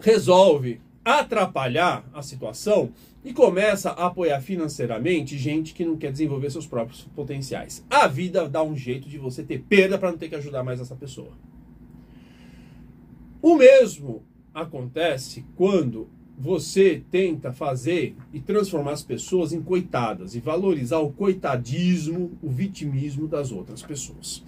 resolve 0.00 0.80
atrapalhar 1.04 2.08
a 2.12 2.22
situação 2.22 2.92
e 3.24 3.32
começa 3.32 3.90
a 3.90 4.06
apoiar 4.06 4.40
financeiramente 4.40 5.36
gente 5.36 5.74
que 5.74 5.84
não 5.84 5.96
quer 5.96 6.12
desenvolver 6.12 6.50
seus 6.50 6.66
próprios 6.66 7.02
potenciais. 7.14 7.84
A 7.90 8.06
vida 8.06 8.48
dá 8.48 8.62
um 8.62 8.76
jeito 8.76 9.08
de 9.08 9.18
você 9.18 9.42
ter 9.42 9.62
perda 9.62 9.98
para 9.98 10.10
não 10.10 10.18
ter 10.18 10.28
que 10.28 10.34
ajudar 10.34 10.62
mais 10.62 10.80
essa 10.80 10.96
pessoa. 10.96 11.32
O 13.42 13.56
mesmo 13.56 14.22
acontece 14.52 15.44
quando 15.54 16.08
você 16.40 17.02
tenta 17.10 17.52
fazer 17.52 18.16
e 18.32 18.40
transformar 18.40 18.92
as 18.92 19.02
pessoas 19.02 19.52
em 19.52 19.60
coitadas 19.60 20.34
e 20.34 20.40
valorizar 20.40 20.98
o 20.98 21.12
coitadismo, 21.12 22.32
o 22.42 22.48
vitimismo 22.48 23.28
das 23.28 23.52
outras 23.52 23.82
pessoas. 23.82 24.42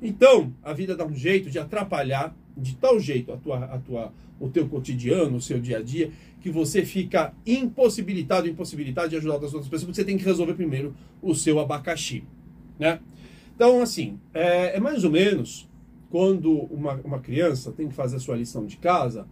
Então, 0.00 0.54
a 0.62 0.72
vida 0.72 0.96
dá 0.96 1.04
um 1.04 1.14
jeito 1.14 1.50
de 1.50 1.58
atrapalhar 1.58 2.34
de 2.56 2.74
tal 2.76 2.98
jeito 2.98 3.30
a 3.30 3.36
tua, 3.36 3.58
a 3.58 3.78
tua, 3.78 4.12
o 4.40 4.48
teu 4.48 4.66
cotidiano, 4.66 5.36
o 5.36 5.40
seu 5.40 5.60
dia 5.60 5.78
a 5.78 5.82
dia, 5.82 6.10
que 6.40 6.48
você 6.50 6.82
fica 6.82 7.34
impossibilitado, 7.46 8.48
impossibilitado 8.48 9.10
de 9.10 9.16
ajudar 9.16 9.36
as 9.36 9.42
outras 9.42 9.68
pessoas, 9.68 9.84
porque 9.84 9.96
você 9.96 10.04
tem 10.04 10.16
que 10.16 10.24
resolver 10.24 10.54
primeiro 10.54 10.96
o 11.20 11.34
seu 11.34 11.60
abacaxi, 11.60 12.24
né? 12.78 13.00
Então, 13.54 13.82
assim, 13.82 14.18
é, 14.32 14.76
é 14.76 14.80
mais 14.80 15.04
ou 15.04 15.10
menos 15.10 15.68
quando 16.08 16.50
uma, 16.72 16.94
uma 17.04 17.18
criança 17.18 17.70
tem 17.70 17.88
que 17.88 17.94
fazer 17.94 18.16
a 18.16 18.20
sua 18.20 18.36
lição 18.36 18.64
de 18.64 18.78
casa, 18.78 19.26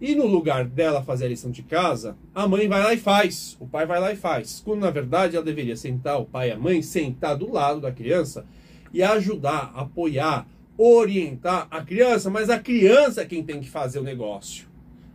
e 0.00 0.14
no 0.14 0.26
lugar 0.26 0.64
dela 0.64 1.02
fazer 1.02 1.26
a 1.26 1.28
lição 1.28 1.50
de 1.50 1.62
casa, 1.62 2.16
a 2.34 2.46
mãe 2.48 2.68
vai 2.68 2.82
lá 2.82 2.92
e 2.92 2.98
faz, 2.98 3.56
o 3.60 3.66
pai 3.66 3.86
vai 3.86 4.00
lá 4.00 4.12
e 4.12 4.16
faz. 4.16 4.60
Quando 4.64 4.80
na 4.80 4.90
verdade 4.90 5.36
ela 5.36 5.44
deveria 5.44 5.76
sentar, 5.76 6.20
o 6.20 6.24
pai 6.24 6.48
e 6.48 6.52
a 6.52 6.58
mãe, 6.58 6.82
sentar 6.82 7.36
do 7.36 7.52
lado 7.52 7.80
da 7.80 7.92
criança 7.92 8.44
e 8.92 9.02
ajudar, 9.02 9.72
apoiar, 9.74 10.46
orientar 10.76 11.68
a 11.70 11.80
criança, 11.82 12.28
mas 12.28 12.50
a 12.50 12.58
criança 12.58 13.22
é 13.22 13.24
quem 13.24 13.42
tem 13.42 13.60
que 13.60 13.70
fazer 13.70 13.98
o 13.98 14.04
negócio. 14.04 14.66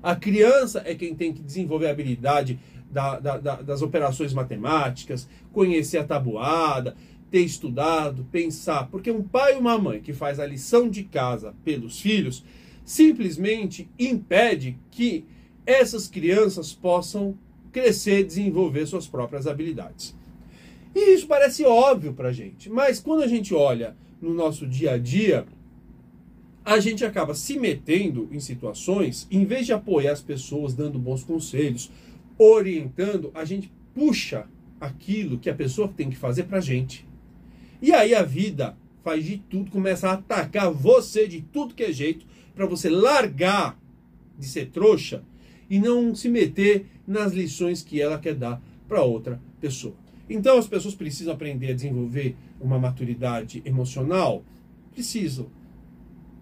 A 0.01 0.15
criança 0.15 0.81
é 0.85 0.95
quem 0.95 1.13
tem 1.13 1.33
que 1.33 1.43
desenvolver 1.43 1.87
a 1.87 1.91
habilidade 1.91 2.57
da, 2.89 3.19
da, 3.19 3.37
da, 3.37 3.55
das 3.61 3.81
operações 3.81 4.33
matemáticas, 4.33 5.27
conhecer 5.51 5.97
a 5.97 6.03
tabuada, 6.03 6.95
ter 7.29 7.41
estudado, 7.41 8.25
pensar. 8.31 8.87
Porque 8.89 9.11
um 9.11 9.21
pai 9.21 9.55
e 9.55 9.57
uma 9.57 9.77
mãe 9.77 9.99
que 9.99 10.13
faz 10.13 10.39
a 10.39 10.45
lição 10.45 10.89
de 10.89 11.03
casa 11.03 11.53
pelos 11.63 11.99
filhos 11.99 12.43
simplesmente 12.89 13.87
impede 13.99 14.75
que 14.89 15.23
essas 15.63 16.07
crianças 16.07 16.73
possam 16.73 17.37
crescer, 17.71 18.23
desenvolver 18.23 18.87
suas 18.87 19.05
próprias 19.05 19.45
habilidades. 19.45 20.15
E 20.95 21.13
isso 21.13 21.27
parece 21.27 21.63
óbvio 21.63 22.13
para 22.13 22.29
a 22.29 22.33
gente, 22.33 22.67
mas 22.67 22.99
quando 22.99 23.21
a 23.21 23.27
gente 23.27 23.53
olha 23.53 23.95
no 24.19 24.33
nosso 24.33 24.65
dia 24.65 24.93
a 24.93 24.97
dia, 24.97 25.45
a 26.65 26.79
gente 26.79 27.05
acaba 27.05 27.35
se 27.35 27.59
metendo 27.59 28.27
em 28.31 28.39
situações, 28.39 29.27
em 29.29 29.45
vez 29.45 29.67
de 29.67 29.73
apoiar 29.73 30.13
as 30.13 30.23
pessoas, 30.23 30.73
dando 30.73 30.97
bons 30.97 31.23
conselhos, 31.23 31.91
orientando, 32.39 33.29
a 33.35 33.45
gente 33.45 33.71
puxa 33.93 34.47
aquilo 34.81 35.37
que 35.37 35.51
a 35.51 35.55
pessoa 35.55 35.93
tem 35.95 36.09
que 36.09 36.17
fazer 36.17 36.45
para 36.45 36.57
a 36.57 36.61
gente. 36.61 37.07
E 37.83 37.91
aí 37.93 38.15
a 38.15 38.23
vida 38.23 38.75
faz 39.03 39.23
de 39.23 39.37
tudo, 39.37 39.69
começa 39.69 40.09
a 40.09 40.13
atacar 40.13 40.71
você 40.71 41.27
de 41.27 41.41
tudo 41.41 41.75
que 41.75 41.83
é 41.83 41.93
jeito, 41.93 42.25
para 42.59 42.67
você 42.67 42.89
largar 42.89 43.79
de 44.37 44.45
ser 44.45 44.65
trouxa 44.65 45.23
e 45.69 45.79
não 45.79 46.13
se 46.13 46.27
meter 46.27 46.87
nas 47.07 47.31
lições 47.31 47.81
que 47.81 48.01
ela 48.01 48.19
quer 48.19 48.35
dar 48.35 48.61
para 48.85 49.01
outra 49.01 49.39
pessoa. 49.61 49.95
Então 50.29 50.57
as 50.57 50.67
pessoas 50.67 50.93
precisam 50.93 51.33
aprender 51.33 51.71
a 51.71 51.73
desenvolver 51.73 52.35
uma 52.59 52.77
maturidade 52.77 53.61
emocional, 53.63 54.43
precisam. 54.91 55.47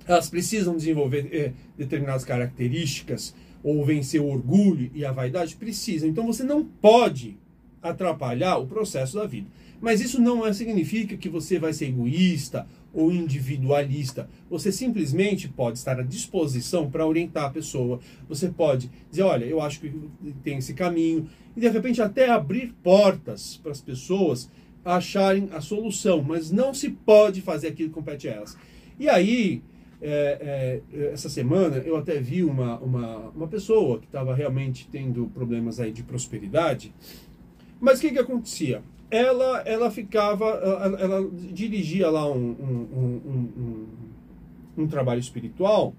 Elas 0.07 0.27
precisam 0.27 0.75
desenvolver 0.75 1.29
eh, 1.31 1.53
determinadas 1.77 2.25
características 2.25 3.35
ou 3.61 3.85
vencer 3.85 4.19
o 4.19 4.27
orgulho 4.27 4.89
e 4.95 5.05
a 5.05 5.11
vaidade, 5.11 5.55
precisam. 5.55 6.09
Então 6.09 6.25
você 6.25 6.43
não 6.43 6.65
pode 6.65 7.37
atrapalhar 7.79 8.57
o 8.57 8.65
processo 8.65 9.17
da 9.17 9.27
vida. 9.27 9.47
Mas 9.79 10.01
isso 10.01 10.19
não 10.19 10.43
é, 10.43 10.51
significa 10.51 11.15
que 11.15 11.29
você 11.29 11.59
vai 11.59 11.73
ser 11.73 11.89
egoísta 11.89 12.67
ou 12.97 13.11
individualista. 13.11 14.27
Você 14.49 14.71
simplesmente 14.71 15.47
pode 15.47 15.77
estar 15.77 15.99
à 15.99 16.01
disposição 16.01 16.89
para 16.89 17.05
orientar 17.05 17.45
a 17.45 17.49
pessoa. 17.51 17.99
Você 18.27 18.49
pode 18.49 18.89
dizer, 19.11 19.21
olha, 19.21 19.45
eu 19.45 19.61
acho 19.61 19.79
que 19.79 19.93
tem 20.43 20.57
esse 20.57 20.73
caminho. 20.73 21.29
E 21.55 21.59
de 21.59 21.69
repente 21.69 22.01
até 22.01 22.27
abrir 22.27 22.73
portas 22.81 23.57
para 23.61 23.71
as 23.71 23.79
pessoas 23.79 24.49
acharem 24.83 25.47
a 25.51 25.61
solução. 25.61 26.23
Mas 26.23 26.49
não 26.49 26.73
se 26.73 26.89
pode 26.89 27.39
fazer 27.39 27.67
aquilo 27.67 27.89
que 27.89 27.95
compete 27.95 28.27
a 28.27 28.31
elas. 28.31 28.57
E 28.99 29.07
aí, 29.07 29.61
é, 30.01 30.81
é, 30.91 31.11
essa 31.13 31.29
semana, 31.29 31.77
eu 31.77 31.97
até 31.97 32.19
vi 32.19 32.43
uma, 32.43 32.79
uma, 32.79 33.17
uma 33.29 33.47
pessoa 33.47 33.99
que 33.99 34.07
estava 34.07 34.33
realmente 34.33 34.89
tendo 34.91 35.27
problemas 35.35 35.79
aí 35.79 35.91
de 35.91 36.01
prosperidade. 36.01 36.91
Mas 37.79 37.99
o 37.99 38.01
que, 38.01 38.09
que 38.09 38.17
acontecia? 38.17 38.81
Ela, 39.09 39.61
ela 39.65 39.89
ficava, 39.89 40.45
ela, 40.45 40.99
ela 40.99 41.29
dirigia 41.51 42.09
lá 42.09 42.29
um, 42.29 42.55
um, 42.59 43.21
um, 43.25 43.87
um, 44.77 44.87
trabalho 44.87 45.19
espiritual 45.19 45.93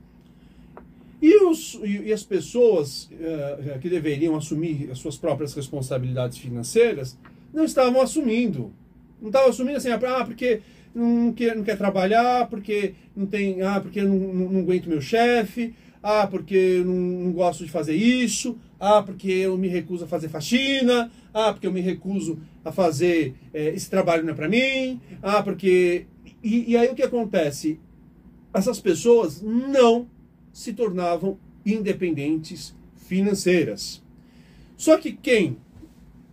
e, 1.20 1.44
os, 1.44 1.78
e 1.82 2.12
as 2.12 2.22
pessoas 2.22 3.10
uh, 3.12 3.78
que 3.80 3.88
deveriam 3.88 4.36
assumir 4.36 4.90
as 4.90 4.98
suas 4.98 5.16
próprias 5.16 5.54
responsabilidades 5.54 6.38
financeiras 6.38 7.18
não 7.52 7.64
estavam 7.64 8.00
assumindo. 8.00 8.72
Não 9.20 9.28
estavam 9.28 9.48
assumindo 9.48 9.78
assim, 9.78 9.90
ah, 9.90 10.24
porque 10.24 10.60
não 10.94 11.32
quer, 11.32 11.56
não 11.56 11.64
quer 11.64 11.76
trabalhar, 11.76 12.48
porque 12.48 12.94
não 13.16 13.26
tem, 13.26 13.62
ah, 13.62 13.80
porque 13.80 14.02
não, 14.02 14.14
não, 14.16 14.48
não 14.50 14.60
aguento 14.60 14.86
meu 14.86 15.00
chefe, 15.00 15.74
ah, 16.02 16.26
porque 16.26 16.54
eu 16.54 16.84
não, 16.84 16.94
não 16.94 17.32
gosto 17.32 17.64
de 17.64 17.70
fazer 17.70 17.94
isso, 17.94 18.56
ah, 18.78 19.02
porque 19.02 19.30
eu 19.30 19.56
me 19.58 19.68
recuso 19.68 20.04
a 20.04 20.08
fazer 20.08 20.28
faxina, 20.28 21.10
ah, 21.34 21.52
porque 21.52 21.66
eu 21.66 21.72
me 21.72 21.80
recuso 21.80 22.38
a 22.64 22.70
fazer 22.70 23.34
é, 23.52 23.68
esse 23.70 23.90
trabalho 23.90 24.24
não 24.24 24.32
é 24.32 24.36
para 24.36 24.48
mim. 24.48 25.00
Ah, 25.22 25.42
porque. 25.42 26.06
E, 26.42 26.72
e 26.72 26.76
aí 26.76 26.88
o 26.88 26.94
que 26.94 27.02
acontece? 27.02 27.80
Essas 28.54 28.80
pessoas 28.80 29.42
não 29.42 30.08
se 30.52 30.72
tornavam 30.72 31.38
independentes 31.64 32.74
financeiras. 32.96 34.02
Só 34.76 34.96
que 34.96 35.12
quem 35.12 35.56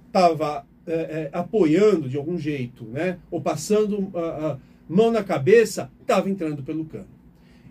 estava 0.08 0.66
é, 0.88 0.94
é, 0.94 1.30
apoiando 1.34 2.08
de 2.08 2.16
algum 2.16 2.38
jeito, 2.38 2.86
né, 2.86 3.18
ou 3.32 3.42
passando 3.42 4.12
a, 4.16 4.52
a 4.52 4.58
mão 4.88 5.12
na 5.12 5.24
cabeça, 5.24 5.92
estava 6.00 6.30
entrando 6.30 6.62
pelo 6.62 6.86
cano. 6.86 7.15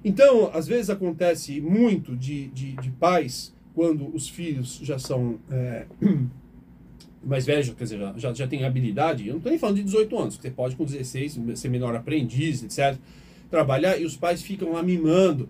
Então, 0.05 0.51
às 0.53 0.67
vezes 0.67 0.91
acontece 0.91 1.61
muito 1.63 2.15
de, 2.15 2.49
de, 2.49 2.73
de 2.73 2.91
pais, 2.91 3.55
quando 3.75 4.15
os 4.15 4.29
filhos 4.29 4.79
já 4.83 4.99
são 4.99 5.39
é, 5.51 5.87
mais 7.25 7.47
velho, 7.47 7.75
quer 7.75 7.85
dizer, 7.85 7.99
já, 8.17 8.33
já 8.35 8.47
tem 8.47 8.65
habilidade, 8.65 9.27
eu 9.27 9.33
não 9.33 9.39
estou 9.39 9.51
nem 9.51 9.59
falando 9.59 9.77
de 9.77 9.85
18 9.85 10.19
anos, 10.19 10.37
você 10.37 10.51
pode 10.51 10.77
com 10.77 10.85
16 10.85 11.41
ser 11.55 11.69
menor 11.71 11.97
aprendiz, 11.97 12.63
etc., 12.63 12.99
trabalhar 13.51 13.99
e 13.99 14.05
os 14.05 14.17
pais 14.17 14.43
ficam 14.43 14.73
lá 14.73 14.83
mimando, 14.83 15.49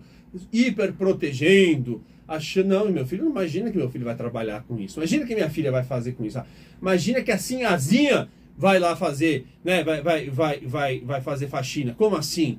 hiper 0.51 0.93
protegendo, 0.93 2.01
achando, 2.27 2.69
não, 2.69 2.91
meu 2.91 3.05
filho, 3.05 3.25
não 3.25 3.31
imagina 3.31 3.69
que 3.69 3.77
meu 3.77 3.89
filho 3.89 4.05
vai 4.05 4.15
trabalhar 4.15 4.63
com 4.63 4.79
isso, 4.79 4.99
imagina 4.99 5.25
que 5.25 5.35
minha 5.35 5.49
filha 5.49 5.71
vai 5.71 5.83
fazer 5.83 6.13
com 6.13 6.25
isso, 6.25 6.41
imagina 6.81 7.21
que 7.21 7.31
a 7.31 7.37
Zinha 7.37 8.27
vai 8.57 8.79
lá 8.79 8.95
fazer, 8.95 9.45
né, 9.63 9.83
vai, 9.83 10.01
vai, 10.01 10.29
vai, 10.29 10.59
vai, 10.61 10.99
vai 11.01 11.21
fazer 11.21 11.47
faxina, 11.47 11.93
como 11.93 12.15
assim? 12.15 12.57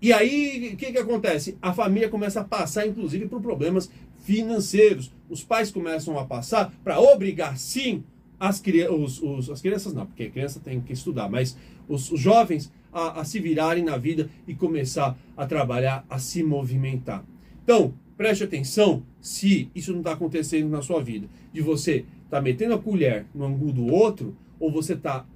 E 0.00 0.12
aí, 0.12 0.72
o 0.74 0.76
que, 0.76 0.92
que 0.92 0.98
acontece? 0.98 1.56
A 1.62 1.72
família 1.72 2.08
começa 2.08 2.40
a 2.40 2.44
passar, 2.44 2.86
inclusive, 2.86 3.26
por 3.26 3.40
problemas 3.40 3.90
financeiros. 4.18 5.12
Os 5.28 5.42
pais 5.42 5.70
começam 5.70 6.18
a 6.18 6.24
passar 6.24 6.72
para 6.82 7.00
obrigar, 7.00 7.56
sim, 7.58 8.04
as, 8.38 8.62
os, 8.90 9.22
os, 9.22 9.50
as 9.50 9.60
crianças 9.60 9.94
não, 9.94 10.06
porque 10.06 10.24
a 10.24 10.30
criança 10.30 10.60
tem 10.60 10.80
que 10.80 10.92
estudar, 10.92 11.28
mas 11.28 11.56
os, 11.88 12.10
os 12.10 12.20
jovens 12.20 12.72
a, 12.92 13.20
a, 13.20 13.24
se 13.24 13.40
virarem 13.40 13.84
na 13.84 13.96
vida 13.96 14.28
e 14.46 14.54
começar 14.54 15.16
a 15.36 15.46
trabalhar, 15.46 16.04
a 16.08 16.18
se 16.18 16.42
movimentar. 16.42 17.24
Então, 17.62 17.94
preste 18.16 18.44
atenção 18.44 19.02
se 19.20 19.68
isso 19.74 19.92
não 19.92 20.00
está 20.00 20.12
acontecendo 20.12 20.68
na 20.68 20.82
sua 20.82 21.02
vida, 21.02 21.28
de 21.52 21.60
você 21.60 22.04
estar 22.24 22.36
tá 22.36 22.40
metendo 22.40 22.74
a 22.74 22.78
colher 22.78 23.26
no 23.34 23.44
angu 23.44 23.72
do 23.72 23.86
outro, 23.86 24.36
ou 24.60 24.70
você 24.70 24.92
está 24.92 25.26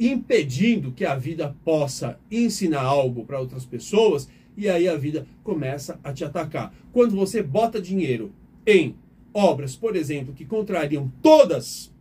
impedindo 0.00 0.92
que 0.92 1.04
a 1.04 1.14
vida 1.14 1.54
possa 1.62 2.18
ensinar 2.30 2.80
algo 2.80 3.24
para 3.24 3.38
outras 3.38 3.66
pessoas, 3.66 4.28
e 4.56 4.68
aí 4.68 4.88
a 4.88 4.96
vida 4.96 5.26
começa 5.44 6.00
a 6.02 6.12
te 6.12 6.24
atacar. 6.24 6.74
Quando 6.90 7.14
você 7.14 7.42
bota 7.42 7.80
dinheiro 7.80 8.32
em 8.66 8.94
obras, 9.32 9.76
por 9.76 9.94
exemplo, 9.94 10.34
que 10.34 10.46
contrariam 10.46 11.12
todas 11.22 11.92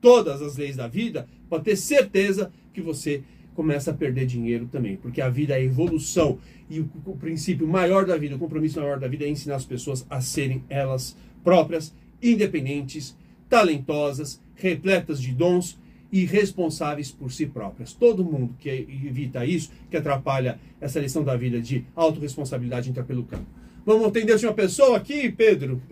todas 0.00 0.40
as 0.40 0.56
leis 0.56 0.76
da 0.76 0.86
vida, 0.86 1.28
pode 1.48 1.64
ter 1.64 1.76
certeza 1.76 2.52
que 2.72 2.80
você 2.80 3.22
começa 3.54 3.90
a 3.90 3.94
perder 3.94 4.26
dinheiro 4.26 4.68
também, 4.70 4.96
porque 4.96 5.20
a 5.20 5.28
vida 5.28 5.58
é 5.58 5.64
evolução 5.64 6.38
e 6.70 6.78
o, 6.78 6.88
o, 7.04 7.16
princípio 7.16 7.66
maior 7.66 8.06
da 8.06 8.16
vida, 8.16 8.36
o 8.36 8.38
compromisso 8.38 8.80
maior 8.80 9.00
da 9.00 9.08
vida 9.08 9.24
é 9.24 9.28
ensinar 9.28 9.56
as 9.56 9.64
pessoas 9.64 10.06
a 10.08 10.20
serem 10.20 10.62
elas 10.68 11.16
próprias, 11.42 11.92
independentes, 12.22 13.16
talentosas, 13.48 14.40
repletas 14.54 15.20
de 15.20 15.32
dons 15.32 15.76
e 16.10 16.24
responsáveis 16.24 17.10
por 17.10 17.30
si 17.30 17.46
próprias. 17.46 17.92
Todo 17.92 18.24
mundo 18.24 18.54
que 18.58 18.68
evita 18.68 19.44
isso, 19.44 19.70
que 19.90 19.96
atrapalha 19.96 20.58
essa 20.80 21.00
lição 21.00 21.22
da 21.22 21.36
vida 21.36 21.60
de 21.60 21.84
autorresponsabilidade, 21.94 22.88
entra 22.88 23.02
pelo 23.02 23.24
campo. 23.24 23.46
Vamos 23.84 24.06
atender 24.06 24.42
uma 24.44 24.54
pessoa 24.54 24.96
aqui, 24.96 25.30
Pedro? 25.30 25.82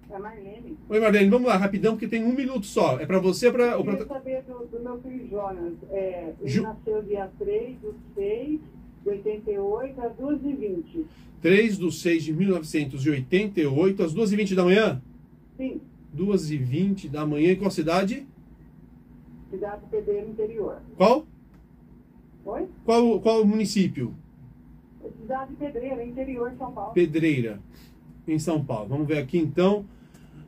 É 0.08 0.16
Marlene. 0.18 0.78
Oi, 0.88 1.00
Marlene, 1.00 1.28
vamos 1.30 1.48
lá, 1.48 1.56
rapidão, 1.56 1.94
porque 1.94 2.06
tem 2.06 2.24
um 2.24 2.34
minuto 2.34 2.66
só. 2.66 3.00
É 3.00 3.06
para 3.06 3.18
você 3.18 3.48
ou 3.48 3.52
para... 3.52 3.72
Eu 3.72 3.82
queria 3.82 4.06
saber 4.06 4.42
do, 4.42 4.64
do, 4.66 4.78
meu 4.78 5.00
filho 5.00 5.28
Jonas. 5.28 5.74
É, 5.90 6.34
ele 6.40 6.50
Ju... 6.50 6.62
nasceu 6.62 7.02
dia 7.02 7.28
3 7.38 7.78
do 7.78 7.96
6 8.14 8.60
de 9.02 9.08
88 9.08 10.00
às 10.00 10.12
2h20. 10.12 11.04
3 11.40 11.78
do 11.78 11.90
6 11.90 12.24
de 12.24 12.32
1988 12.32 14.02
às 14.02 14.14
2h20 14.14 14.54
da 14.54 14.64
manhã? 14.64 15.02
Sim. 15.56 15.80
2h20 16.16 17.08
da 17.08 17.26
manhã. 17.26 17.52
Em 17.52 17.56
qual 17.56 17.70
cidade? 17.70 18.26
Cidade 19.50 19.82
Pedreira 19.90 20.26
Interior. 20.26 20.82
Qual? 20.96 21.26
Oi? 22.44 22.68
Qual, 22.84 23.20
qual 23.20 23.44
município? 23.44 24.14
Cidade 25.20 25.54
Pedreira, 25.54 26.04
interior 26.04 26.50
de 26.50 26.58
São 26.58 26.72
Paulo. 26.72 26.92
Pedreira, 26.92 27.60
em 28.26 28.38
São 28.38 28.64
Paulo. 28.64 28.88
Vamos 28.88 29.06
ver 29.06 29.18
aqui 29.18 29.38
então 29.38 29.84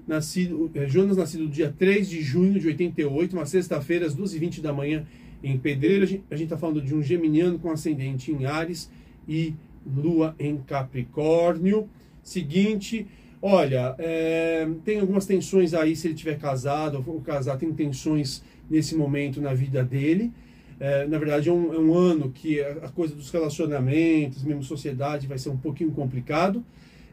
nascido, 0.07 0.70
é, 0.74 0.87
Jonas 0.87 1.16
nascido 1.16 1.48
dia 1.48 1.72
3 1.77 2.09
de 2.09 2.20
junho 2.22 2.59
de 2.59 2.66
88, 2.66 3.35
uma 3.35 3.46
sexta-feira, 3.46 4.07
às 4.07 4.14
2h20 4.16 4.61
da 4.61 4.72
manhã, 4.72 5.07
em 5.42 5.59
Pedreira. 5.59 6.05
A 6.31 6.37
gente 6.37 6.44
está 6.44 6.57
falando 6.57 6.83
de 6.83 6.94
um 6.94 7.03
geminiano 7.03 7.59
com 7.59 7.70
ascendente 7.70 8.33
em 8.33 8.46
Ares 8.46 8.90
e 9.29 9.55
lua 9.87 10.35
em 10.38 10.59
Capricórnio. 10.59 11.88
Seguinte, 12.22 13.07
olha, 13.47 13.95
é, 13.99 14.67
tem 14.87 15.01
algumas 15.01 15.27
tensões 15.27 15.75
aí 15.75 15.95
se 15.95 16.07
ele 16.07 16.15
tiver 16.15 16.39
casado 16.39 17.05
ou 17.07 17.21
casar, 17.21 17.59
tem 17.59 17.71
tensões 17.75 18.43
nesse 18.71 18.97
momento 18.97 19.39
na 19.39 19.53
vida 19.53 19.85
dele. 19.85 20.33
É, 20.81 21.07
na 21.07 21.19
verdade, 21.19 21.51
é 21.51 21.53
um, 21.53 21.75
é 21.75 21.79
um, 21.79 21.93
ano 21.93 22.33
que 22.35 22.63
a 22.63 22.89
coisa 22.89 23.15
dos 23.15 23.31
relacionamentos, 23.31 24.43
mesmo 24.43 24.63
sociedade, 24.63 25.27
vai 25.27 25.37
ser 25.37 25.51
um 25.51 25.59
pouquinho 25.59 25.91
complicado. 25.91 26.65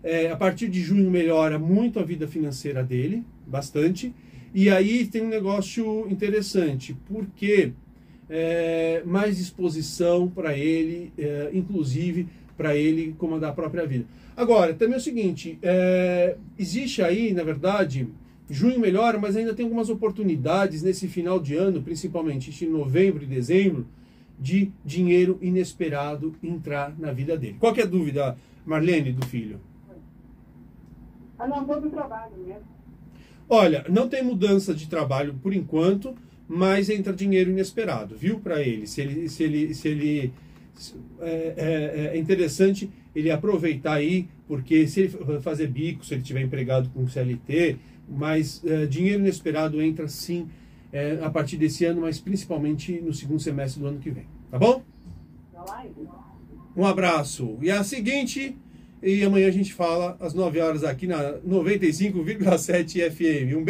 É, 0.02 0.32
a 0.32 0.38
partir 0.38 0.70
de 0.70 0.82
junho 0.82 1.12
melhora 1.12 1.60
muito 1.60 2.00
a 2.00 2.04
vida 2.04 2.26
financeira 2.26 2.82
dele, 2.82 3.26
bastante. 3.46 4.14
E 4.56 4.70
aí 4.70 5.06
tem 5.08 5.24
um 5.24 5.30
negócio 5.30 6.08
interessante, 6.10 6.96
porque 7.10 7.74
é, 8.30 9.04
mais 9.06 9.36
disposição 9.36 10.30
para 10.30 10.58
ele, 10.58 11.12
é, 11.18 11.52
inclusive 11.54 12.26
para 12.62 12.78
ele 12.78 13.16
comandar 13.18 13.50
a 13.50 13.54
própria 13.54 13.88
vida. 13.88 14.06
Agora, 14.38 14.72
também 14.76 14.94
é 14.94 14.98
o 14.98 15.02
seguinte: 15.02 15.58
é, 15.64 16.38
existe 16.60 17.02
aí, 17.02 17.34
na 17.34 17.44
verdade, 17.44 18.08
Junho 18.48 18.80
melhora, 18.80 19.18
mas 19.18 19.36
ainda 19.36 19.54
tem 19.54 19.64
algumas 19.64 19.90
oportunidades 19.90 20.84
nesse 20.84 21.08
final 21.08 21.40
de 21.40 21.56
ano, 21.56 21.82
principalmente 21.82 22.64
em 22.64 22.70
novembro 22.70 23.24
e 23.24 23.26
dezembro, 23.26 23.88
de 24.38 24.72
dinheiro 24.84 25.40
inesperado 25.42 26.36
entrar 26.44 26.94
na 27.00 27.12
vida 27.12 27.36
dele. 27.38 27.56
Qual 27.58 27.74
que 27.74 27.80
é 27.80 27.84
a 27.84 27.88
dúvida, 27.88 28.38
Marlene, 28.66 29.14
do 29.14 29.26
filho? 29.26 29.60
Ah, 31.40 31.48
não, 31.48 31.66
todo 31.66 31.90
trabalho 31.90 32.34
mesmo. 32.46 32.64
Olha, 33.50 33.86
não 33.90 34.08
tem 34.08 34.22
mudança 34.22 34.74
de 34.74 34.88
trabalho 34.88 35.34
por 35.42 35.54
enquanto, 35.54 36.14
mas 36.48 36.90
entra 36.90 37.14
dinheiro 37.14 37.52
inesperado, 37.52 38.16
viu? 38.16 38.40
Para 38.40 38.62
ele, 38.62 38.86
se 38.86 39.02
ele, 39.02 39.30
se 39.30 39.44
ele, 39.44 39.74
se 39.74 39.88
ele 39.88 40.34
é, 41.20 42.12
é, 42.14 42.18
interessante 42.18 42.90
ele 43.16 43.30
aproveitar 43.30 43.94
aí, 43.94 44.28
porque 44.48 44.88
se 44.88 45.02
ele 45.02 45.42
fazer 45.42 45.68
bico, 45.68 46.06
se 46.06 46.14
ele 46.14 46.24
tiver 46.24 46.42
empregado 46.42 46.90
com 46.90 47.08
CLT, 47.08 47.78
mas 48.08 48.62
é, 48.66 48.86
dinheiro 48.86 49.20
inesperado 49.20 49.82
entra 49.82 50.08
sim 50.08 50.48
é, 50.92 51.20
a 51.22 51.30
partir 51.30 51.58
desse 51.58 51.86
ano, 51.86 52.02
mas 52.02 52.20
principalmente 52.20 53.00
no 53.02 53.14
segundo 53.14 53.40
semestre 53.40 53.82
do 53.82 53.88
ano 53.88 54.00
que 54.00 54.10
vem. 54.10 54.26
Tá 54.50 54.58
bom? 54.58 54.84
Um 56.76 56.86
abraço. 56.86 57.58
E 57.62 57.70
a 57.70 57.84
seguinte, 57.84 58.58
e 59.02 59.24
amanhã 59.24 59.48
a 59.48 59.52
gente 59.52 59.74
fala 59.74 60.18
às 60.20 60.34
9 60.34 60.60
horas 60.60 60.84
aqui 60.84 61.08
na 61.08 61.34
95,7 61.40 63.12
FM. 63.12 63.58
Um 63.58 63.64
beijo. 63.64 63.66